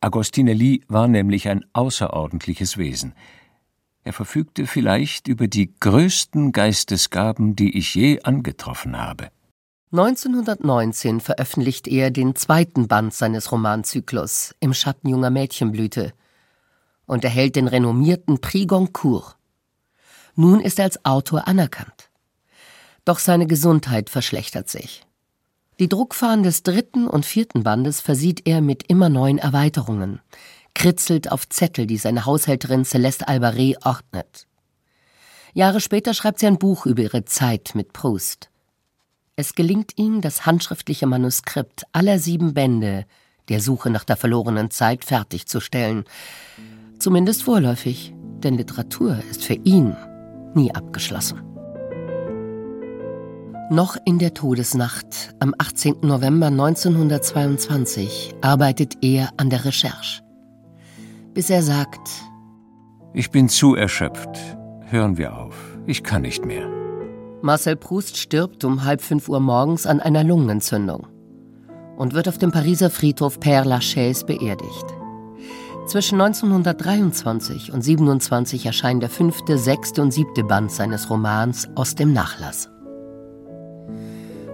Agostinelli 0.00 0.82
war 0.86 1.08
nämlich 1.08 1.48
ein 1.48 1.64
außerordentliches 1.72 2.78
Wesen. 2.78 3.14
Er 4.02 4.12
verfügte 4.12 4.66
vielleicht 4.66 5.28
über 5.28 5.46
die 5.46 5.74
größten 5.78 6.52
Geistesgaben, 6.52 7.54
die 7.54 7.76
ich 7.76 7.94
je 7.94 8.22
angetroffen 8.22 8.98
habe. 8.98 9.30
1919 9.92 11.20
veröffentlicht 11.20 11.88
er 11.88 12.10
den 12.10 12.34
zweiten 12.36 12.88
Band 12.88 13.12
seines 13.12 13.50
Romanzyklus 13.52 14.54
Im 14.60 14.72
Schatten 14.72 15.08
junger 15.08 15.30
Mädchenblüte 15.30 16.12
und 17.06 17.24
erhält 17.24 17.56
den 17.56 17.66
renommierten 17.66 18.40
Prix 18.40 18.68
Goncourt. 18.68 19.36
Nun 20.36 20.60
ist 20.60 20.78
er 20.78 20.84
als 20.84 21.04
Autor 21.04 21.48
anerkannt. 21.48 22.10
Doch 23.04 23.18
seine 23.18 23.46
Gesundheit 23.46 24.08
verschlechtert 24.10 24.68
sich. 24.68 25.04
Die 25.80 25.88
Druckfahnen 25.88 26.44
des 26.44 26.62
dritten 26.62 27.08
und 27.08 27.26
vierten 27.26 27.64
Bandes 27.64 28.00
versieht 28.00 28.46
er 28.46 28.60
mit 28.60 28.84
immer 28.88 29.08
neuen 29.08 29.38
Erweiterungen 29.38 30.20
kritzelt 30.74 31.30
auf 31.30 31.48
Zettel, 31.48 31.86
die 31.86 31.96
seine 31.96 32.26
Haushälterin 32.26 32.84
Celeste 32.84 33.28
Albaré 33.28 33.74
ordnet. 33.84 34.46
Jahre 35.52 35.80
später 35.80 36.14
schreibt 36.14 36.38
sie 36.38 36.46
ein 36.46 36.58
Buch 36.58 36.86
über 36.86 37.02
ihre 37.02 37.24
Zeit 37.24 37.72
mit 37.74 37.92
Proust. 37.92 38.50
Es 39.36 39.54
gelingt 39.54 39.92
ihm, 39.96 40.20
das 40.20 40.46
handschriftliche 40.46 41.06
Manuskript 41.06 41.84
aller 41.92 42.18
sieben 42.18 42.54
Bände, 42.54 43.06
der 43.48 43.60
Suche 43.60 43.90
nach 43.90 44.04
der 44.04 44.16
verlorenen 44.16 44.70
Zeit 44.70 45.04
fertigzustellen. 45.04 46.04
Zumindest 46.98 47.42
vorläufig, 47.42 48.14
denn 48.38 48.56
Literatur 48.56 49.18
ist 49.30 49.44
für 49.44 49.54
ihn 49.54 49.96
nie 50.54 50.72
abgeschlossen. 50.74 51.42
Noch 53.70 53.96
in 54.04 54.18
der 54.18 54.34
Todesnacht 54.34 55.34
am 55.38 55.54
18. 55.56 56.00
November 56.02 56.48
1922 56.48 58.34
arbeitet 58.40 58.98
er 59.00 59.30
an 59.36 59.48
der 59.48 59.64
Recherche. 59.64 60.22
Bis 61.34 61.48
er 61.48 61.62
sagt, 61.62 62.00
Ich 63.12 63.30
bin 63.30 63.48
zu 63.48 63.74
erschöpft. 63.74 64.38
Hören 64.86 65.16
wir 65.16 65.36
auf. 65.36 65.54
Ich 65.86 66.02
kann 66.02 66.22
nicht 66.22 66.44
mehr. 66.44 66.68
Marcel 67.42 67.76
Proust 67.76 68.16
stirbt 68.16 68.64
um 68.64 68.84
halb 68.84 69.00
fünf 69.00 69.28
Uhr 69.28 69.40
morgens 69.40 69.86
an 69.86 70.00
einer 70.00 70.24
Lungenentzündung 70.24 71.06
und 71.96 72.14
wird 72.14 72.28
auf 72.28 72.38
dem 72.38 72.50
Pariser 72.50 72.90
Friedhof 72.90 73.38
Père 73.38 73.64
Lachaise 73.64 74.24
beerdigt. 74.26 74.86
Zwischen 75.86 76.20
1923 76.20 77.72
und 77.72 77.82
27 77.82 78.66
erscheinen 78.66 79.00
der 79.00 79.10
fünfte, 79.10 79.58
sechste 79.58 80.02
und 80.02 80.12
siebte 80.12 80.44
Band 80.44 80.70
seines 80.70 81.10
Romans 81.10 81.68
Aus 81.74 81.94
dem 81.94 82.12
Nachlass. 82.12 82.70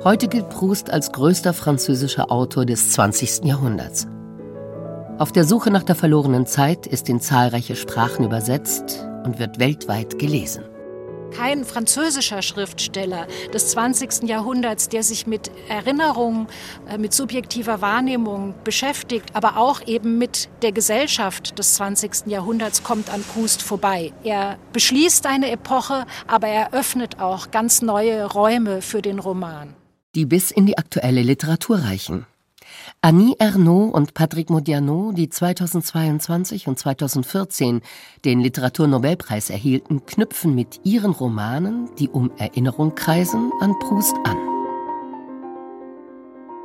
Heute 0.04 0.28
gilt 0.28 0.48
Proust 0.50 0.90
als 0.90 1.10
größter 1.12 1.52
französischer 1.52 2.30
Autor 2.30 2.64
des 2.64 2.90
20. 2.90 3.44
Jahrhunderts. 3.44 4.06
Auf 5.18 5.32
der 5.32 5.44
Suche 5.44 5.70
nach 5.70 5.82
der 5.82 5.94
verlorenen 5.94 6.44
Zeit 6.44 6.86
ist 6.86 7.08
in 7.08 7.22
zahlreiche 7.22 7.74
Sprachen 7.74 8.22
übersetzt 8.22 9.06
und 9.24 9.38
wird 9.38 9.58
weltweit 9.58 10.18
gelesen. 10.18 10.62
Kein 11.34 11.64
französischer 11.64 12.42
Schriftsteller 12.42 13.26
des 13.52 13.68
20. 13.68 14.28
Jahrhunderts, 14.28 14.90
der 14.90 15.02
sich 15.02 15.26
mit 15.26 15.50
Erinnerung, 15.70 16.48
äh, 16.86 16.98
mit 16.98 17.14
subjektiver 17.14 17.80
Wahrnehmung 17.80 18.54
beschäftigt, 18.62 19.30
aber 19.32 19.56
auch 19.56 19.80
eben 19.86 20.18
mit 20.18 20.50
der 20.60 20.72
Gesellschaft 20.72 21.58
des 21.58 21.74
20. 21.76 22.26
Jahrhunderts, 22.26 22.82
kommt 22.82 23.08
an 23.08 23.22
Proust 23.22 23.62
vorbei. 23.62 24.12
Er 24.22 24.58
beschließt 24.74 25.26
eine 25.26 25.50
Epoche, 25.50 26.04
aber 26.26 26.48
er 26.48 26.74
öffnet 26.74 27.20
auch 27.20 27.50
ganz 27.50 27.80
neue 27.80 28.26
Räume 28.26 28.82
für 28.82 29.00
den 29.00 29.18
Roman 29.18 29.74
die 30.16 30.24
bis 30.24 30.50
in 30.50 30.64
die 30.64 30.78
aktuelle 30.78 31.22
Literatur 31.22 31.76
reichen. 31.78 32.24
Annie 33.06 33.36
Ernaux 33.38 33.94
und 33.94 34.14
Patrick 34.14 34.50
Modiano, 34.50 35.12
die 35.12 35.28
2022 35.28 36.66
und 36.66 36.76
2014 36.76 37.82
den 38.24 38.40
Literaturnobelpreis 38.40 39.48
erhielten, 39.48 40.04
knüpfen 40.06 40.56
mit 40.56 40.80
ihren 40.82 41.12
Romanen, 41.12 41.88
die 42.00 42.08
um 42.08 42.32
Erinnerung 42.36 42.96
kreisen, 42.96 43.52
an 43.60 43.78
Proust 43.78 44.16
an. 44.24 44.36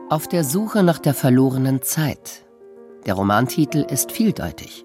Auf 0.10 0.28
der 0.28 0.44
Suche 0.44 0.82
nach 0.82 0.98
der 0.98 1.14
verlorenen 1.14 1.84
Zeit. 1.84 2.44
Der 3.06 3.14
Romantitel 3.14 3.86
ist 3.88 4.12
vieldeutig. 4.12 4.84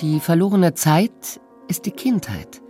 Die 0.00 0.18
verlorene 0.18 0.74
Zeit 0.74 1.40
ist 1.68 1.86
die 1.86 1.92
Kindheit, 1.92 2.60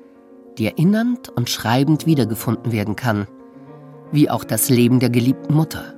die 0.59 0.67
erinnernd 0.67 1.31
und 1.31 1.49
schreibend 1.49 2.05
wiedergefunden 2.05 2.73
werden 2.73 2.95
kann– 2.95 3.27
wie 4.13 4.29
auch 4.29 4.45
das 4.45 4.69
Leben 4.69 4.99
der 4.99 5.11
geliebten 5.11 5.55
Mutter. 5.55 5.95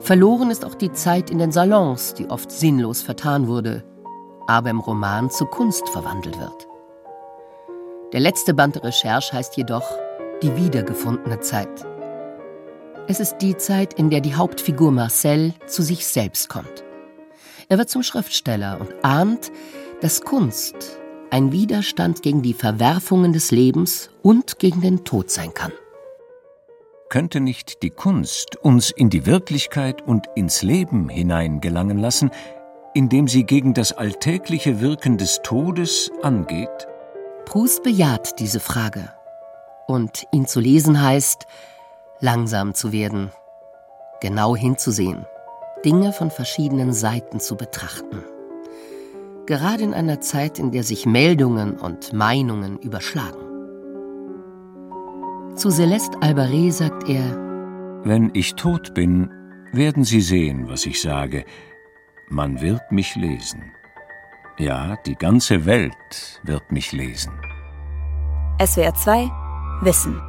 Verloren 0.00 0.50
ist 0.50 0.64
auch 0.64 0.74
die 0.74 0.92
Zeit 0.92 1.30
in 1.30 1.38
den 1.38 1.52
Salons, 1.52 2.14
die 2.14 2.28
oft 2.28 2.50
sinnlos 2.50 3.02
vertan 3.02 3.48
wurde, 3.48 3.84
aber 4.46 4.70
im 4.70 4.80
Roman 4.80 5.30
zu 5.30 5.46
Kunst 5.46 5.88
verwandelt 5.88 6.38
wird. 6.38 6.66
Der 8.12 8.20
letzte 8.20 8.54
Band 8.54 8.76
der 8.76 8.84
Recherche 8.84 9.32
heißt 9.32 9.56
jedoch 9.56 9.84
Die 10.42 10.54
wiedergefundene 10.56 11.40
Zeit. 11.40 11.86
Es 13.08 13.20
ist 13.20 13.38
die 13.38 13.56
Zeit, 13.56 13.94
in 13.94 14.10
der 14.10 14.20
die 14.20 14.34
Hauptfigur 14.34 14.92
Marcel 14.92 15.54
zu 15.66 15.82
sich 15.82 16.06
selbst 16.06 16.48
kommt. 16.48 16.84
Er 17.68 17.78
wird 17.78 17.90
zum 17.90 18.02
Schriftsteller 18.02 18.78
und 18.80 19.04
ahnt, 19.04 19.50
dass 20.00 20.20
Kunst 20.20 20.98
ein 21.30 21.52
Widerstand 21.52 22.22
gegen 22.22 22.42
die 22.42 22.54
Verwerfungen 22.54 23.32
des 23.32 23.50
Lebens 23.50 24.10
und 24.22 24.58
gegen 24.58 24.80
den 24.80 25.04
Tod 25.04 25.30
sein 25.30 25.52
kann. 25.54 25.72
Könnte 27.08 27.38
nicht 27.40 27.82
die 27.82 27.90
Kunst 27.90 28.56
uns 28.56 28.90
in 28.90 29.10
die 29.10 29.26
Wirklichkeit 29.26 30.02
und 30.02 30.26
ins 30.34 30.62
Leben 30.62 31.08
hineingelangen 31.08 31.98
lassen, 31.98 32.30
indem 32.94 33.28
sie 33.28 33.44
gegen 33.44 33.74
das 33.74 33.92
alltägliche 33.92 34.80
Wirken 34.80 35.16
des 35.16 35.40
Todes 35.42 36.10
angeht? 36.22 36.88
Proust 37.44 37.84
bejaht 37.84 38.40
diese 38.40 38.58
Frage. 38.58 39.12
Und 39.86 40.24
ihn 40.32 40.46
zu 40.46 40.58
lesen 40.58 41.00
heißt, 41.00 41.46
langsam 42.18 42.74
zu 42.74 42.90
werden, 42.90 43.30
genau 44.20 44.56
hinzusehen, 44.56 45.26
Dinge 45.84 46.12
von 46.12 46.32
verschiedenen 46.32 46.92
Seiten 46.92 47.38
zu 47.38 47.56
betrachten. 47.56 48.24
Gerade 49.46 49.84
in 49.84 49.94
einer 49.94 50.20
Zeit, 50.20 50.58
in 50.58 50.72
der 50.72 50.82
sich 50.82 51.06
Meldungen 51.06 51.78
und 51.78 52.12
Meinungen 52.12 52.78
überschlagen. 52.78 53.45
Zu 55.56 55.70
Celeste 55.70 56.20
Albaret 56.20 56.70
sagt 56.70 57.08
er: 57.08 57.34
Wenn 58.04 58.30
ich 58.34 58.56
tot 58.56 58.92
bin, 58.92 59.30
werden 59.72 60.04
Sie 60.04 60.20
sehen, 60.20 60.68
was 60.68 60.84
ich 60.84 61.00
sage. 61.00 61.46
Man 62.28 62.60
wird 62.60 62.92
mich 62.92 63.16
lesen. 63.16 63.62
Ja, 64.58 64.96
die 65.06 65.14
ganze 65.14 65.64
Welt 65.64 66.40
wird 66.44 66.70
mich 66.70 66.92
lesen. 66.92 67.32
SWR 68.62 68.94
2 68.94 69.30
Wissen. 69.80 70.20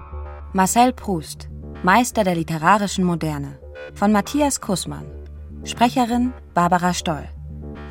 Marcel 0.54 0.94
Proust, 0.94 1.50
Meister 1.84 2.24
der 2.24 2.36
literarischen 2.36 3.04
Moderne. 3.04 3.60
Von 3.96 4.14
Matthias 4.14 4.62
Kussmann. 4.62 5.08
Sprecherin 5.66 6.32
Barbara 6.54 6.94
Stoll. 6.94 7.28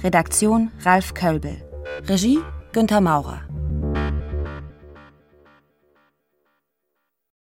Redaktion 0.02 0.70
Ralf 0.86 1.12
Kölbel. 1.12 1.62
Regie 2.08 2.38
Günther 2.72 3.02
Maurer. 3.02 3.45